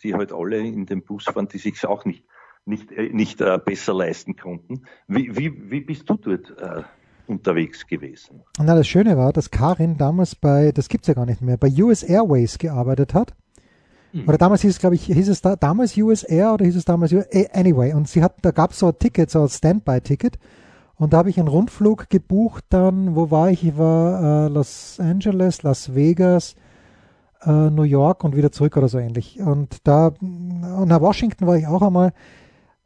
die 0.04 0.14
halt 0.14 0.32
alle 0.32 0.60
in 0.60 0.86
dem 0.86 1.04
Bus 1.04 1.26
fahren, 1.26 1.48
die 1.48 1.58
sich 1.58 1.86
auch 1.86 2.06
nicht 2.06 2.26
nicht, 2.66 2.92
äh, 2.92 3.10
nicht 3.10 3.42
äh, 3.42 3.60
besser 3.64 3.94
leisten 3.94 4.36
konnten. 4.36 4.84
Wie, 5.08 5.36
wie, 5.36 5.72
wie 5.72 5.82
bist 5.82 6.10
du 6.10 6.16
dort 6.16 6.52
äh, 6.60 6.84
unterwegs 7.30 7.86
gewesen. 7.86 8.42
Na, 8.58 8.76
das 8.76 8.88
Schöne 8.88 9.16
war, 9.16 9.32
dass 9.32 9.52
Karin 9.52 9.98
damals 9.98 10.36
bei, 10.36 10.72
das 10.72 10.90
gibt 10.90 11.04
es 11.04 11.08
ja 11.08 11.14
gar 11.14 11.26
nicht 11.26 11.42
mehr, 11.42 11.58
bei 11.58 11.70
US 11.80 12.04
Airways 12.04 12.58
gearbeitet 12.58 13.14
hat. 13.14 13.36
Mhm. 14.12 14.28
Oder 14.28 14.38
damals 14.38 14.62
hieß 14.62 14.72
es, 14.72 14.80
glaube 14.80 14.96
ich, 14.96 15.06
hieß 15.06 15.30
es 15.30 15.42
da, 15.42 15.56
damals 15.56 15.96
US 15.98 16.24
Air 16.24 16.54
oder 16.54 16.66
hieß 16.66 16.76
es 16.76 16.86
damals? 16.86 17.14
Anyway, 17.54 17.94
und 17.94 18.08
sie 18.08 18.24
hat, 18.24 18.38
da 18.42 18.52
gab 18.52 18.72
es 18.72 18.80
so 18.80 18.88
ein 18.88 18.98
Ticket, 18.98 19.30
so 19.30 19.44
ein 19.44 19.50
Standby-Ticket. 19.50 20.40
Und 21.00 21.14
da 21.14 21.18
habe 21.20 21.30
ich 21.30 21.40
einen 21.40 21.48
Rundflug 21.48 22.10
gebucht 22.10 22.66
dann, 22.70 23.16
wo 23.16 23.32
war 23.32 23.50
ich? 23.50 23.64
Ich 23.64 23.78
war 23.78 24.48
äh, 24.48 24.50
Los 24.50 25.00
Angeles, 25.00 25.64
Las 25.64 25.96
Vegas, 25.96 26.56
äh, 27.42 27.70
New 27.70 27.84
York 27.84 28.26
und 28.26 28.36
wieder 28.36 28.52
zurück 28.52 28.76
oder 28.76 28.90
so 28.90 29.00
ähnlich. 29.00 29.40
Und 29.40 29.88
da, 29.88 30.08
und 30.20 30.88
nach 30.90 31.00
Washington 31.00 31.48
war 31.48 31.56
ich 31.56 31.68
auch 31.68 31.82
einmal. 31.82 32.12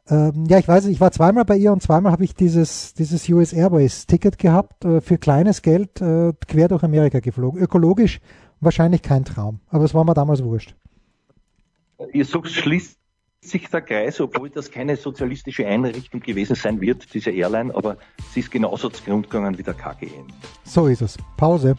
Ähm, 0.08 0.44
ja, 0.48 0.58
ich 0.58 0.68
weiß, 0.68 0.86
ich 0.86 1.00
war 1.00 1.10
zweimal 1.10 1.44
bei 1.44 1.56
ihr 1.56 1.72
und 1.72 1.82
zweimal 1.82 2.12
habe 2.12 2.22
ich 2.22 2.34
dieses, 2.36 2.94
dieses 2.94 3.28
US 3.30 3.52
Airways 3.52 4.06
Ticket 4.06 4.38
gehabt, 4.38 4.84
äh, 4.84 5.00
für 5.00 5.18
kleines 5.18 5.62
Geld 5.62 6.00
äh, 6.00 6.32
quer 6.46 6.68
durch 6.68 6.84
Amerika 6.84 7.18
geflogen. 7.18 7.60
Ökologisch 7.60 8.20
wahrscheinlich 8.60 9.02
kein 9.02 9.24
Traum, 9.24 9.58
aber 9.70 9.84
es 9.84 9.92
war 9.92 10.04
mir 10.04 10.14
damals 10.14 10.44
wurscht. 10.44 10.76
Ihr 12.12 12.24
sucht 12.24 12.50
schließt 12.50 12.96
sich 13.44 13.68
der 13.68 13.82
Kreis, 13.82 14.20
obwohl 14.20 14.50
das 14.50 14.70
keine 14.70 14.96
sozialistische 14.96 15.66
Einrichtung 15.66 16.20
gewesen 16.20 16.56
sein 16.56 16.80
wird, 16.80 17.12
diese 17.12 17.30
Airline, 17.30 17.74
aber 17.74 17.96
sie 18.32 18.40
ist 18.40 18.50
genauso 18.50 18.88
zu 18.88 19.02
Grund 19.04 19.30
gegangen 19.30 19.58
wie 19.58 19.62
der 19.62 19.74
KGN. 19.74 20.26
So 20.64 20.86
ist 20.86 21.02
es. 21.02 21.16
Pause. 21.36 21.76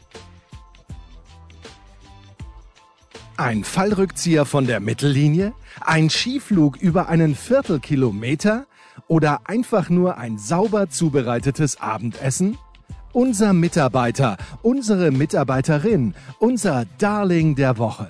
Ein 3.37 3.63
Fallrückzieher 3.65 4.45
von 4.45 4.65
der 4.65 4.79
Mittellinie? 4.79 5.53
Ein 5.81 6.09
Skiflug 6.09 6.77
über 6.77 7.09
einen 7.09 7.35
Viertelkilometer? 7.35 8.65
Oder 9.07 9.41
einfach 9.45 9.89
nur 9.89 10.17
ein 10.17 10.37
sauber 10.37 10.89
zubereitetes 10.89 11.81
Abendessen? 11.81 12.57
Unser 13.11 13.53
Mitarbeiter, 13.53 14.37
unsere 14.61 15.11
Mitarbeiterin, 15.11 16.15
unser 16.39 16.85
Darling 16.97 17.55
der 17.55 17.77
Woche. 17.77 18.09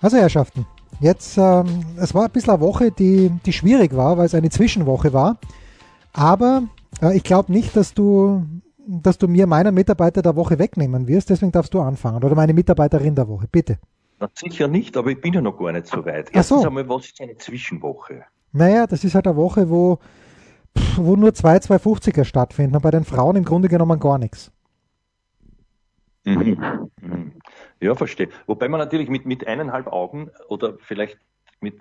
Also 0.00 0.16
Herrschaften, 0.16 0.66
jetzt, 1.00 1.36
ähm, 1.38 1.84
es 1.96 2.14
war 2.14 2.26
ein 2.26 2.30
bisschen 2.30 2.54
eine 2.54 2.60
Woche, 2.60 2.90
die, 2.90 3.30
die 3.44 3.52
schwierig 3.52 3.96
war, 3.96 4.16
weil 4.16 4.26
es 4.26 4.34
eine 4.34 4.50
Zwischenwoche 4.50 5.12
war. 5.12 5.38
Aber 6.12 6.62
äh, 7.02 7.16
ich 7.16 7.24
glaube 7.24 7.52
nicht, 7.52 7.76
dass 7.76 7.94
du, 7.94 8.44
dass 8.86 9.18
du 9.18 9.26
mir 9.26 9.46
meinen 9.46 9.74
Mitarbeiter 9.74 10.22
der 10.22 10.36
Woche 10.36 10.58
wegnehmen 10.58 11.08
wirst. 11.08 11.30
Deswegen 11.30 11.52
darfst 11.52 11.74
du 11.74 11.80
anfangen. 11.80 12.22
Oder 12.22 12.34
meine 12.34 12.54
Mitarbeiterin 12.54 13.14
der 13.14 13.28
Woche, 13.28 13.48
bitte. 13.50 13.78
Na, 14.20 14.28
sicher 14.34 14.68
nicht, 14.68 14.96
aber 14.96 15.10
ich 15.10 15.20
bin 15.20 15.34
ja 15.34 15.40
noch 15.40 15.58
gar 15.58 15.72
nicht 15.72 15.86
so 15.86 16.04
weit. 16.04 16.30
Erstens 16.32 16.62
so. 16.62 16.68
einmal, 16.68 16.88
was 16.88 17.06
ist 17.06 17.20
eine 17.20 17.36
Zwischenwoche? 17.36 18.24
Naja, 18.52 18.86
das 18.86 19.04
ist 19.04 19.14
halt 19.14 19.26
eine 19.26 19.36
Woche, 19.36 19.68
wo, 19.68 19.98
wo 20.96 21.16
nur 21.16 21.34
zwei 21.34 21.58
250er 21.58 22.24
stattfinden 22.24 22.76
und 22.76 22.82
bei 22.82 22.90
den 22.90 23.04
Frauen 23.04 23.36
im 23.36 23.44
Grunde 23.44 23.68
genommen 23.68 24.00
gar 24.00 24.18
nichts. 24.18 24.50
Mhm. 26.24 26.78
Ja, 27.80 27.94
verstehe. 27.94 28.28
Wobei 28.46 28.68
man 28.68 28.80
natürlich 28.80 29.08
mit, 29.08 29.24
mit 29.24 29.46
eineinhalb 29.46 29.86
Augen 29.86 30.30
oder 30.48 30.78
vielleicht 30.80 31.18
mit 31.60 31.80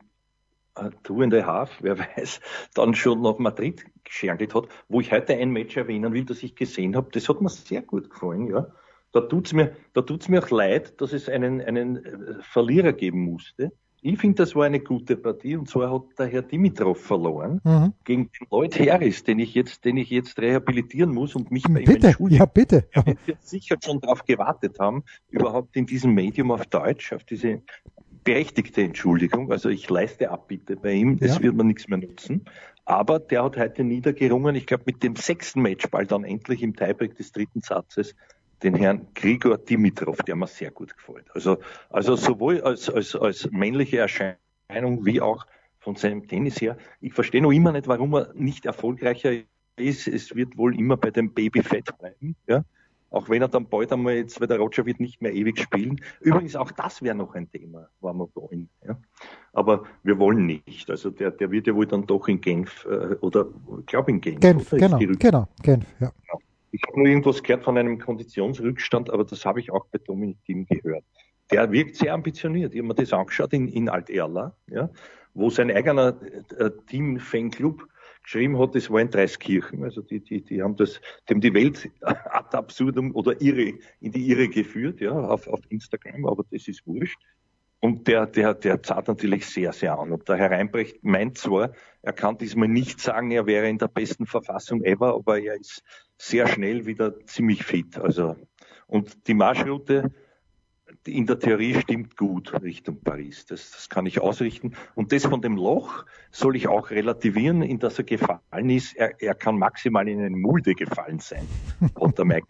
two 1.04 1.22
and 1.22 1.34
a 1.34 1.46
half, 1.46 1.78
wer 1.82 1.98
weiß, 2.18 2.40
dann 2.74 2.94
schon 2.96 3.22
nach 3.22 3.38
Madrid 3.38 3.86
geschärgelt 4.04 4.54
hat, 4.54 4.68
wo 4.88 5.02
ich 5.02 5.12
heute 5.12 5.34
ein 5.34 5.52
Match 5.52 5.76
erwähnen 5.76 6.14
will, 6.14 6.26
das 6.26 6.44
ich 6.44 6.56
gesehen 6.56 6.96
habe. 6.96 7.10
Das 7.12 7.28
hat 7.30 7.42
mir 7.42 7.50
sehr 7.50 7.82
gut 7.82 8.10
gefallen, 8.10 8.48
ja. 8.48 8.68
Da 9.14 9.22
tut's 9.22 9.54
mir, 9.54 9.76
da 9.94 10.02
tut's 10.02 10.28
mir 10.28 10.44
auch 10.44 10.50
leid, 10.50 11.00
dass 11.02 11.14
es 11.14 11.30
einen, 11.30 11.62
einen 11.62 12.06
äh, 12.06 12.42
Verlierer 12.42 12.94
geben 12.94 13.22
musste. 13.22 13.72
Ich 14.02 14.20
finde, 14.20 14.36
das 14.36 14.56
war 14.56 14.66
eine 14.66 14.80
gute 14.80 15.18
Partie 15.18 15.58
und 15.58 15.68
zwar 15.68 15.92
hat 15.92 16.20
der 16.20 16.28
Herr 16.28 16.44
Dimitrov 16.44 17.00
verloren 17.00 17.62
mhm. 17.64 17.94
gegen 18.04 18.32
den 18.32 18.48
Lloyd 18.52 18.80
Harris, 18.80 19.24
den 19.24 19.40
ich 19.40 19.56
jetzt, 19.56 19.86
den 19.86 19.98
ich 19.98 20.10
jetzt 20.10 20.40
rehabilitieren 20.40 21.12
muss 21.14 21.36
und 21.36 21.52
mich 21.52 21.64
bei 21.64 21.82
bitte, 21.82 21.92
ihm 21.92 22.04
entschuldigen. 22.06 22.40
Ja, 22.40 22.46
bitte. 22.46 22.88
Er 22.94 23.06
wird 23.26 23.44
sicher 23.48 23.76
schon 23.84 24.00
darauf 24.00 24.24
gewartet 24.26 24.80
haben, 24.80 25.04
überhaupt 25.30 25.76
in 25.76 25.86
diesem 25.86 26.14
Medium 26.14 26.52
auf 26.52 26.66
Deutsch, 26.68 27.12
auf 27.12 27.24
diese 27.24 27.62
berechtigte 28.24 28.84
Entschuldigung. 28.84 29.52
Also 29.52 29.70
ich 29.70 29.90
leiste 29.90 30.30
Abbitte 30.30 30.76
bei 30.76 30.94
ihm, 30.94 31.18
das 31.18 31.38
ja. 31.38 31.44
wird 31.44 31.56
man 31.56 31.68
nichts 31.68 31.88
mehr 31.88 31.98
nutzen. 31.98 32.46
Aber 32.86 33.20
der 33.20 33.44
hat 33.44 33.58
heute 33.58 33.84
niedergerungen, 33.84 34.56
ich 34.56 34.66
glaube 34.66 34.84
mit 34.86 35.02
dem 35.04 35.16
sechsten 35.16 35.62
Matchball 35.62 36.06
dann 36.06 36.24
endlich 36.24 36.62
im 36.62 36.76
Tiebreak 36.76 37.16
des 37.16 37.32
dritten 37.32 37.62
Satzes 37.62 38.16
den 38.64 38.76
Herrn 38.76 39.08
Grigor 39.14 39.58
Dimitrov, 39.58 40.18
der 40.24 40.36
mir 40.36 40.48
sehr 40.48 40.72
gut 40.72 40.96
gefällt. 40.96 41.26
Also, 41.34 41.58
also 41.90 42.16
sowohl 42.16 42.62
als, 42.62 42.90
als, 42.90 43.16
als 43.16 43.50
männliche 43.52 44.00
Erscheinung 44.00 45.06
wie 45.06 45.22
auch 45.22 45.46
von 45.80 45.96
seinem 45.96 46.28
Tennis 46.28 46.60
her. 46.60 46.78
Ich 47.00 47.14
verstehe 47.14 47.42
noch 47.42 47.52
immer 47.52 47.72
nicht, 47.72 47.88
warum 47.88 48.14
er 48.16 48.34
nicht 48.34 48.66
erfolgreicher 48.66 49.32
ist. 49.78 50.08
Es 50.08 50.36
wird 50.36 50.58
wohl 50.58 50.78
immer 50.78 50.98
bei 50.98 51.12
dem 51.12 51.34
Babyfett 51.34 51.98
bleiben, 51.98 52.36
ja. 52.48 52.64
Auch 53.10 53.30
wenn 53.30 53.42
er 53.42 53.48
dann 53.48 53.68
bald 53.68 53.94
einmal 53.94 54.16
jetzt, 54.16 54.42
weil 54.42 54.48
der 54.48 54.58
Roger 54.58 54.86
wird 54.86 55.00
nicht 55.00 55.22
mehr 55.22 55.34
ewig 55.34 55.60
spielen. 55.60 56.02
Übrigens, 56.20 56.58
auch 56.58 56.72
das 56.72 57.02
wäre 57.02 57.16
noch 57.16 57.34
ein 57.36 57.50
Thema, 57.50 57.88
wenn 58.02 58.18
wir 58.18 58.28
wollen. 58.36 58.70
Ja. 58.86 58.98
Aber 59.54 59.84
wir 60.04 60.20
wollen 60.20 60.46
nicht. 60.46 60.90
Also 60.90 61.10
der, 61.10 61.32
der 61.32 61.50
wird 61.50 61.68
ja 61.68 61.76
wohl 61.76 61.88
dann 61.88 62.06
doch 62.06 62.28
in 62.28 62.42
Genf 62.42 62.86
äh, 62.86 63.16
oder 63.22 63.48
ich 63.80 63.86
glaube 63.86 64.12
in 64.12 64.20
Genf. 64.20 64.42
Genf, 64.42 64.70
genau, 64.72 65.00
genau, 65.00 65.48
Genf, 65.64 65.86
ja. 66.02 66.12
Ich 66.78 66.84
habe 66.88 67.00
nur 67.00 67.08
irgendwas 67.08 67.42
gehört 67.42 67.64
von 67.64 67.76
einem 67.76 67.98
Konditionsrückstand, 67.98 69.10
aber 69.10 69.24
das 69.24 69.46
habe 69.46 69.60
ich 69.60 69.72
auch 69.72 69.88
bei 69.88 69.98
Dominik 69.98 70.38
Thiem 70.46 70.68
gehört. 70.68 71.04
Der 71.50 71.72
wirkt 71.72 71.96
sehr 71.96 72.14
ambitioniert. 72.14 72.74
Ich 72.74 72.80
habe 72.80 72.90
mir 72.90 72.94
das 72.94 73.14
angeschaut 73.14 73.52
in, 73.54 73.68
in 73.68 73.90
Alt-Erla, 73.90 74.56
ja, 74.68 74.90
wo 75.34 75.50
sein 75.50 75.72
eigener 75.72 76.22
äh, 76.60 76.70
Team-Fanclub 76.88 77.88
geschrieben 78.22 78.60
hat, 78.60 78.76
das 78.76 78.92
war 78.92 79.00
in 79.00 79.10
Dreiskirchen. 79.10 79.84
Also 79.84 80.02
die, 80.02 80.20
die, 80.20 80.44
die 80.44 80.62
haben 80.62 80.76
das, 80.76 81.02
die 81.28 81.34
haben 81.34 81.42
die 81.42 81.54
Welt 81.56 81.90
ad 82.02 82.56
absurdum 82.56 83.16
oder 83.16 83.42
irre, 83.42 83.80
in 84.00 84.12
die 84.12 84.30
Irre 84.30 84.48
geführt, 84.48 85.00
ja, 85.02 85.14
auf, 85.14 85.48
auf 85.48 85.62
Instagram, 85.70 86.28
aber 86.28 86.44
das 86.52 86.68
ist 86.68 86.86
wurscht. 86.86 87.18
Und 87.80 88.08
der, 88.08 88.28
der, 88.28 88.54
der 88.54 88.84
zahlt 88.84 89.08
natürlich 89.08 89.48
sehr, 89.48 89.74
sehr 89.74 89.98
an. 89.98 90.12
Und 90.12 90.28
der 90.30 90.36
Herr 90.36 90.52
Reinbrecht 90.52 91.04
meint 91.04 91.38
zwar, 91.40 91.74
er 92.08 92.14
kann 92.14 92.38
diesmal 92.38 92.70
nicht 92.70 93.02
sagen, 93.02 93.32
er 93.32 93.46
wäre 93.48 93.68
in 93.68 93.80
der 93.80 93.90
besten 93.90 94.26
Verfassung 94.26 94.82
ever, 94.86 95.14
aber 95.14 95.42
er 95.42 95.56
ist 95.60 95.84
sehr 96.16 96.48
schnell 96.48 96.86
wieder 96.86 97.20
ziemlich 97.26 97.66
fit. 97.66 98.00
Also, 98.00 98.38
und 98.88 99.28
die 99.28 99.34
Marschroute 99.34 100.14
in 101.06 101.26
der 101.26 101.38
Theorie 101.38 101.74
stimmt 101.74 102.16
gut 102.16 102.54
Richtung 102.62 103.02
Paris. 103.02 103.46
Das, 103.46 103.72
das 103.72 103.90
kann 103.90 104.06
ich 104.06 104.22
ausrichten. 104.22 104.74
Und 104.96 105.12
das 105.12 105.26
von 105.26 105.42
dem 105.42 105.58
Loch 105.58 106.06
soll 106.32 106.56
ich 106.56 106.70
auch 106.70 106.92
relativieren, 106.92 107.62
in 107.62 107.78
das 107.78 107.98
er 107.98 108.06
gefallen 108.06 108.70
ist. 108.70 108.96
Er, 108.96 109.22
er 109.22 109.36
kann 109.36 109.58
maximal 109.58 110.08
in 110.08 110.22
eine 110.22 110.38
Mulde 110.38 110.76
gefallen 110.76 111.20
sein, 111.20 111.46
hat 112.00 112.18
der 112.18 112.24
Mike 112.24 112.48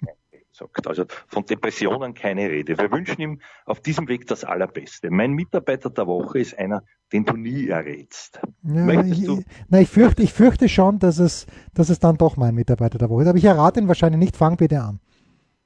gesagt. 0.57 0.87
Also 0.87 1.05
von 1.27 1.45
Depressionen 1.45 2.13
keine 2.13 2.49
Rede. 2.49 2.77
Wir 2.77 2.91
wünschen 2.91 3.21
ihm 3.21 3.41
auf 3.65 3.79
diesem 3.79 4.07
Weg 4.07 4.27
das 4.27 4.43
Allerbeste. 4.43 5.09
Mein 5.11 5.31
Mitarbeiter 5.31 5.89
der 5.89 6.07
Woche 6.07 6.39
ist 6.39 6.57
einer, 6.57 6.83
den 7.13 7.25
du 7.25 7.35
nie 7.35 7.67
errätst. 7.67 8.39
Ja, 8.63 9.03
ich, 9.03 9.25
du? 9.25 9.43
Na, 9.69 9.79
ich 9.79 9.89
fürchte, 9.89 10.23
ich 10.23 10.33
fürchte 10.33 10.69
schon, 10.69 10.99
dass 10.99 11.19
es, 11.19 11.45
dass 11.73 11.89
es 11.89 11.99
dann 11.99 12.17
doch 12.17 12.37
mein 12.37 12.55
Mitarbeiter 12.55 12.97
der 12.97 13.09
Woche 13.09 13.23
ist. 13.23 13.27
Aber 13.29 13.37
ich 13.37 13.45
errate 13.45 13.79
ihn 13.79 13.87
wahrscheinlich 13.87 14.19
nicht. 14.19 14.37
Fang 14.37 14.57
bitte 14.57 14.81
an. 14.81 14.99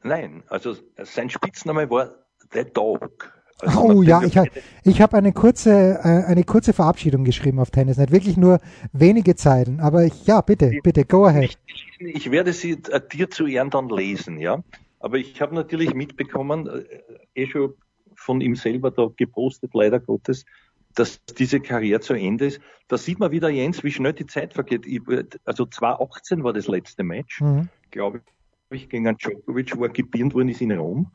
Nein, 0.04 0.44
also 0.48 0.76
sein 0.98 1.30
Spitzname 1.30 1.90
war 1.90 2.12
The 2.52 2.66
Dog. 2.66 3.41
Also 3.62 3.80
oh 3.82 4.02
ja, 4.02 4.24
ich, 4.24 4.36
ich 4.84 5.02
habe 5.02 5.18
eine 5.18 5.34
kurze, 5.34 6.00
äh, 6.04 6.26
eine 6.26 6.44
kurze 6.44 6.74
Verabschiedung 6.74 7.24
geschrieben 7.24 7.60
auf 7.60 7.72
Tennisnet, 7.72 8.12
wirklich 8.12 8.38
nur 8.38 8.60
wenige 8.92 9.36
Zeilen. 9.36 9.80
Aber 9.80 10.04
ich, 10.06 10.26
ja, 10.26 10.42
bitte, 10.42 10.72
bitte, 10.84 11.06
go 11.06 11.26
ahead. 11.26 11.58
Ich, 11.68 11.88
ich 12.00 12.32
werde 12.32 12.54
sie 12.54 12.72
äh, 12.90 13.02
dir 13.12 13.30
zu 13.30 13.46
Ehren 13.46 13.70
dann 13.70 13.90
lesen, 13.90 14.40
ja. 14.40 14.64
Aber 15.00 15.18
ich 15.18 15.42
habe 15.42 15.56
natürlich 15.56 15.94
mitbekommen, 15.94 16.68
äh, 16.68 17.44
eh 17.44 17.48
schon 17.48 17.74
von 18.16 18.42
ihm 18.42 18.56
selber 18.56 18.92
da 18.92 19.10
gepostet, 19.16 19.72
leider 19.74 20.00
Gottes, 20.00 20.46
dass 20.96 21.24
diese 21.38 21.60
Karriere 21.60 22.02
zu 22.02 22.14
Ende 22.14 22.48
ist. 22.48 22.62
Da 22.88 22.98
sieht 22.98 23.20
man 23.20 23.32
wieder, 23.32 23.50
Jens, 23.50 23.84
wie 23.84 23.92
schnell 23.92 24.14
die 24.14 24.26
Zeit 24.26 24.54
vergeht. 24.54 24.86
Ich, 24.86 25.02
also 25.46 25.66
2018 25.66 26.44
war 26.44 26.54
das 26.54 26.68
letzte 26.68 27.04
Match, 27.04 27.42
mhm. 27.42 27.70
glaube 27.90 28.22
ich, 28.70 28.90
gegen 28.90 29.08
einen 29.08 29.18
Djokovic, 29.18 29.78
wo 29.78 29.84
er 29.84 29.90
gebirnt 29.90 30.34
worden 30.34 30.50
ist 30.50 30.62
in 30.62 30.72
Rom. 30.72 31.12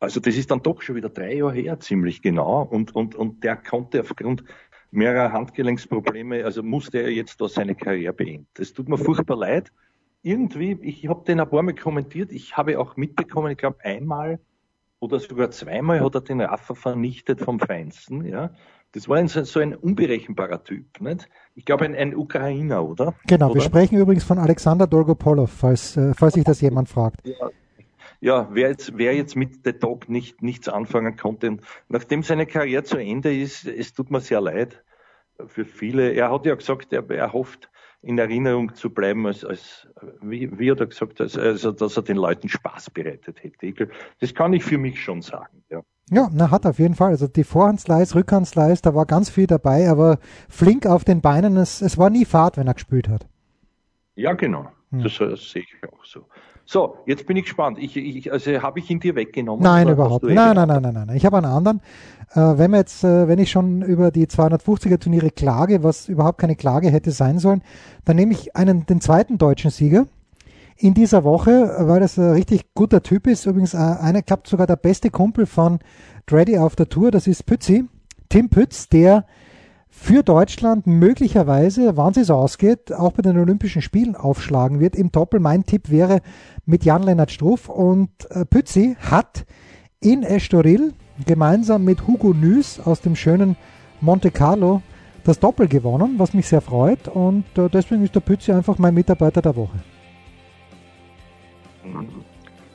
Also 0.00 0.20
das 0.20 0.36
ist 0.36 0.50
dann 0.50 0.62
doch 0.62 0.80
schon 0.82 0.96
wieder 0.96 1.08
drei 1.08 1.34
Jahre 1.34 1.54
her, 1.54 1.80
ziemlich 1.80 2.22
genau. 2.22 2.62
Und, 2.62 2.94
und, 2.94 3.14
und 3.14 3.42
der 3.42 3.56
konnte 3.56 4.00
aufgrund 4.00 4.44
mehrerer 4.90 5.32
Handgelenksprobleme, 5.32 6.44
also 6.44 6.62
musste 6.62 6.98
er 6.98 7.10
jetzt 7.10 7.40
da 7.40 7.48
seine 7.48 7.74
Karriere 7.74 8.12
beenden. 8.12 8.46
Das 8.54 8.72
tut 8.72 8.88
mir 8.88 8.98
furchtbar 8.98 9.36
leid. 9.36 9.72
Irgendwie, 10.22 10.78
ich 10.82 11.06
habe 11.08 11.24
den 11.24 11.40
ein 11.40 11.48
paar 11.48 11.62
Mal 11.62 11.74
kommentiert, 11.74 12.32
ich 12.32 12.56
habe 12.56 12.78
auch 12.78 12.96
mitbekommen, 12.96 13.52
ich 13.52 13.58
glaube 13.58 13.78
einmal 13.84 14.40
oder 15.00 15.20
sogar 15.20 15.50
zweimal 15.50 16.00
hat 16.00 16.14
er 16.16 16.20
den 16.22 16.40
Rafa 16.40 16.74
vernichtet 16.74 17.40
vom 17.40 17.60
Feinsten, 17.60 18.24
ja. 18.24 18.50
Das 18.92 19.06
war 19.06 19.18
ein, 19.18 19.28
so 19.28 19.60
ein 19.60 19.74
unberechenbarer 19.74 20.64
Typ, 20.64 21.00
nicht? 21.00 21.28
Ich 21.54 21.66
glaube 21.66 21.84
ein, 21.84 21.94
ein 21.94 22.16
Ukrainer, 22.16 22.82
oder? 22.88 23.14
Genau, 23.26 23.50
oder? 23.50 23.56
wir 23.56 23.60
sprechen 23.60 23.98
übrigens 23.98 24.24
von 24.24 24.38
Alexander 24.38 24.86
Dolgopolov, 24.86 25.50
falls, 25.50 25.96
äh, 25.98 26.14
falls 26.14 26.34
sich 26.34 26.44
das 26.44 26.62
jemand 26.62 26.88
fragt. 26.88 27.20
Ja, 27.26 27.50
ja, 28.20 28.48
wer 28.52 28.68
jetzt, 28.70 28.96
wer 28.96 29.14
jetzt 29.14 29.36
mit 29.36 29.64
The 29.64 29.72
Dog 29.72 30.08
nicht, 30.08 30.42
nichts 30.42 30.68
anfangen 30.68 31.16
konnte, 31.16 31.58
nachdem 31.88 32.22
seine 32.22 32.46
Karriere 32.46 32.84
zu 32.84 32.98
Ende 32.98 33.36
ist, 33.36 33.66
es 33.66 33.92
tut 33.92 34.10
mir 34.10 34.20
sehr 34.20 34.40
leid, 34.40 34.82
für 35.46 35.64
viele, 35.64 36.12
er 36.12 36.32
hat 36.32 36.46
ja 36.46 36.54
gesagt, 36.54 36.92
er, 36.92 37.08
er 37.10 37.32
hofft, 37.32 37.70
in 38.02 38.18
Erinnerung 38.18 38.74
zu 38.74 38.90
bleiben, 38.90 39.26
als, 39.26 39.44
als 39.44 39.88
wie, 40.20 40.56
wie 40.58 40.70
hat 40.70 40.80
er 40.80 40.86
gesagt, 40.86 41.20
als, 41.20 41.36
also, 41.36 41.72
dass 41.72 41.96
er 41.96 42.02
den 42.02 42.16
Leuten 42.16 42.48
Spaß 42.48 42.90
bereitet 42.90 43.42
hätte. 43.42 43.88
Das 44.20 44.34
kann 44.34 44.52
ich 44.52 44.64
für 44.64 44.78
mich 44.78 45.02
schon 45.02 45.22
sagen, 45.22 45.64
ja. 45.68 45.82
Ja, 46.10 46.30
na, 46.32 46.50
hat 46.50 46.64
auf 46.64 46.78
jeden 46.78 46.94
Fall. 46.94 47.10
Also 47.10 47.26
die 47.26 47.44
Vorhandslice, 47.44 48.14
Rückhandslice, 48.14 48.80
da 48.80 48.94
war 48.94 49.04
ganz 49.04 49.28
viel 49.28 49.46
dabei, 49.46 49.90
aber 49.90 50.18
flink 50.48 50.86
auf 50.86 51.04
den 51.04 51.20
Beinen. 51.20 51.58
Es, 51.58 51.82
es 51.82 51.98
war 51.98 52.08
nie 52.08 52.24
Fahrt, 52.24 52.56
wenn 52.56 52.66
er 52.66 52.72
gespielt 52.72 53.08
hat. 53.08 53.26
Ja, 54.14 54.32
genau. 54.32 54.68
Hm. 54.90 55.02
Das, 55.02 55.18
das 55.18 55.50
sehe 55.50 55.62
ich 55.62 55.92
auch 55.92 56.02
so. 56.04 56.24
So, 56.70 56.98
jetzt 57.06 57.24
bin 57.24 57.34
ich 57.38 57.44
gespannt. 57.44 57.78
Ich, 57.80 57.96
ich, 57.96 58.30
also 58.30 58.60
habe 58.60 58.78
ich 58.78 58.90
ihn 58.90 59.00
dir 59.00 59.14
weggenommen? 59.14 59.62
Nein, 59.62 59.88
überhaupt 59.88 60.24
nicht. 60.24 60.34
Nein, 60.34 60.54
nein, 60.54 60.68
nein, 60.68 60.82
nein, 60.82 61.06
nein. 61.06 61.16
Ich 61.16 61.24
habe 61.24 61.38
einen 61.38 61.46
anderen. 61.46 61.80
Äh, 62.34 62.58
wenn 62.58 62.72
wir 62.72 62.76
jetzt, 62.76 63.02
äh, 63.04 63.26
wenn 63.26 63.38
ich 63.38 63.50
schon 63.50 63.80
über 63.80 64.10
die 64.10 64.26
250er 64.26 64.98
Turniere 65.00 65.30
klage, 65.30 65.82
was 65.82 66.10
überhaupt 66.10 66.36
keine 66.36 66.56
Klage 66.56 66.90
hätte 66.90 67.10
sein 67.10 67.38
sollen, 67.38 67.62
dann 68.04 68.16
nehme 68.16 68.34
ich 68.34 68.54
einen, 68.54 68.84
den 68.84 69.00
zweiten 69.00 69.38
deutschen 69.38 69.70
Sieger 69.70 70.08
in 70.76 70.92
dieser 70.92 71.24
Woche, 71.24 71.74
weil 71.80 72.00
das 72.00 72.18
ein 72.18 72.32
richtig 72.32 72.74
guter 72.74 73.02
Typ 73.02 73.28
ist. 73.28 73.46
Übrigens, 73.46 73.72
äh, 73.72 73.78
einer 73.78 74.20
klappt 74.20 74.46
sogar 74.46 74.66
der 74.66 74.76
beste 74.76 75.08
Kumpel 75.08 75.46
von 75.46 75.78
Dreddy 76.26 76.58
auf 76.58 76.76
der 76.76 76.90
Tour, 76.90 77.10
das 77.10 77.26
ist 77.26 77.46
Pützi, 77.46 77.86
Tim 78.28 78.50
Pütz, 78.50 78.90
der 78.90 79.24
für 79.90 80.22
Deutschland 80.22 80.86
möglicherweise, 80.86 81.96
wann 81.96 82.12
es 82.14 82.30
ausgeht, 82.30 82.92
auch 82.92 83.12
bei 83.12 83.22
den 83.22 83.38
Olympischen 83.38 83.82
Spielen 83.82 84.14
aufschlagen 84.14 84.80
wird. 84.80 84.96
Im 84.96 85.10
Doppel 85.10 85.40
mein 85.40 85.64
Tipp 85.64 85.90
wäre 85.90 86.20
mit 86.66 86.84
Jan-Lennart 86.84 87.30
Struff 87.30 87.68
und 87.68 88.10
äh, 88.30 88.44
Pützi 88.44 88.96
hat 89.00 89.46
in 90.00 90.22
Estoril 90.22 90.92
gemeinsam 91.26 91.84
mit 91.84 92.06
Hugo 92.06 92.32
Nüs 92.32 92.78
aus 92.80 93.00
dem 93.00 93.16
schönen 93.16 93.56
Monte 94.00 94.30
Carlo 94.30 94.82
das 95.24 95.40
Doppel 95.40 95.68
gewonnen, 95.68 96.14
was 96.18 96.32
mich 96.32 96.46
sehr 96.48 96.60
freut 96.60 97.08
und 97.08 97.44
äh, 97.58 97.68
deswegen 97.68 98.04
ist 98.04 98.14
der 98.14 98.20
Pützi 98.20 98.52
einfach 98.52 98.78
mein 98.78 98.94
Mitarbeiter 98.94 99.42
der 99.42 99.56
Woche. 99.56 99.78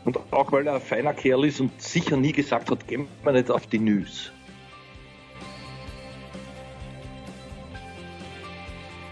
Und 0.05 0.19
auch 0.31 0.51
weil 0.51 0.67
er 0.67 0.75
ein 0.75 0.81
feiner 0.81 1.13
Kerl 1.13 1.45
ist 1.45 1.61
und 1.61 1.81
sicher 1.81 2.17
nie 2.17 2.31
gesagt 2.31 2.69
hat, 2.69 2.87
gehen 2.87 3.07
wir 3.23 3.31
nicht 3.31 3.49
auf 3.49 3.67
die 3.67 3.79
News. 3.79 4.31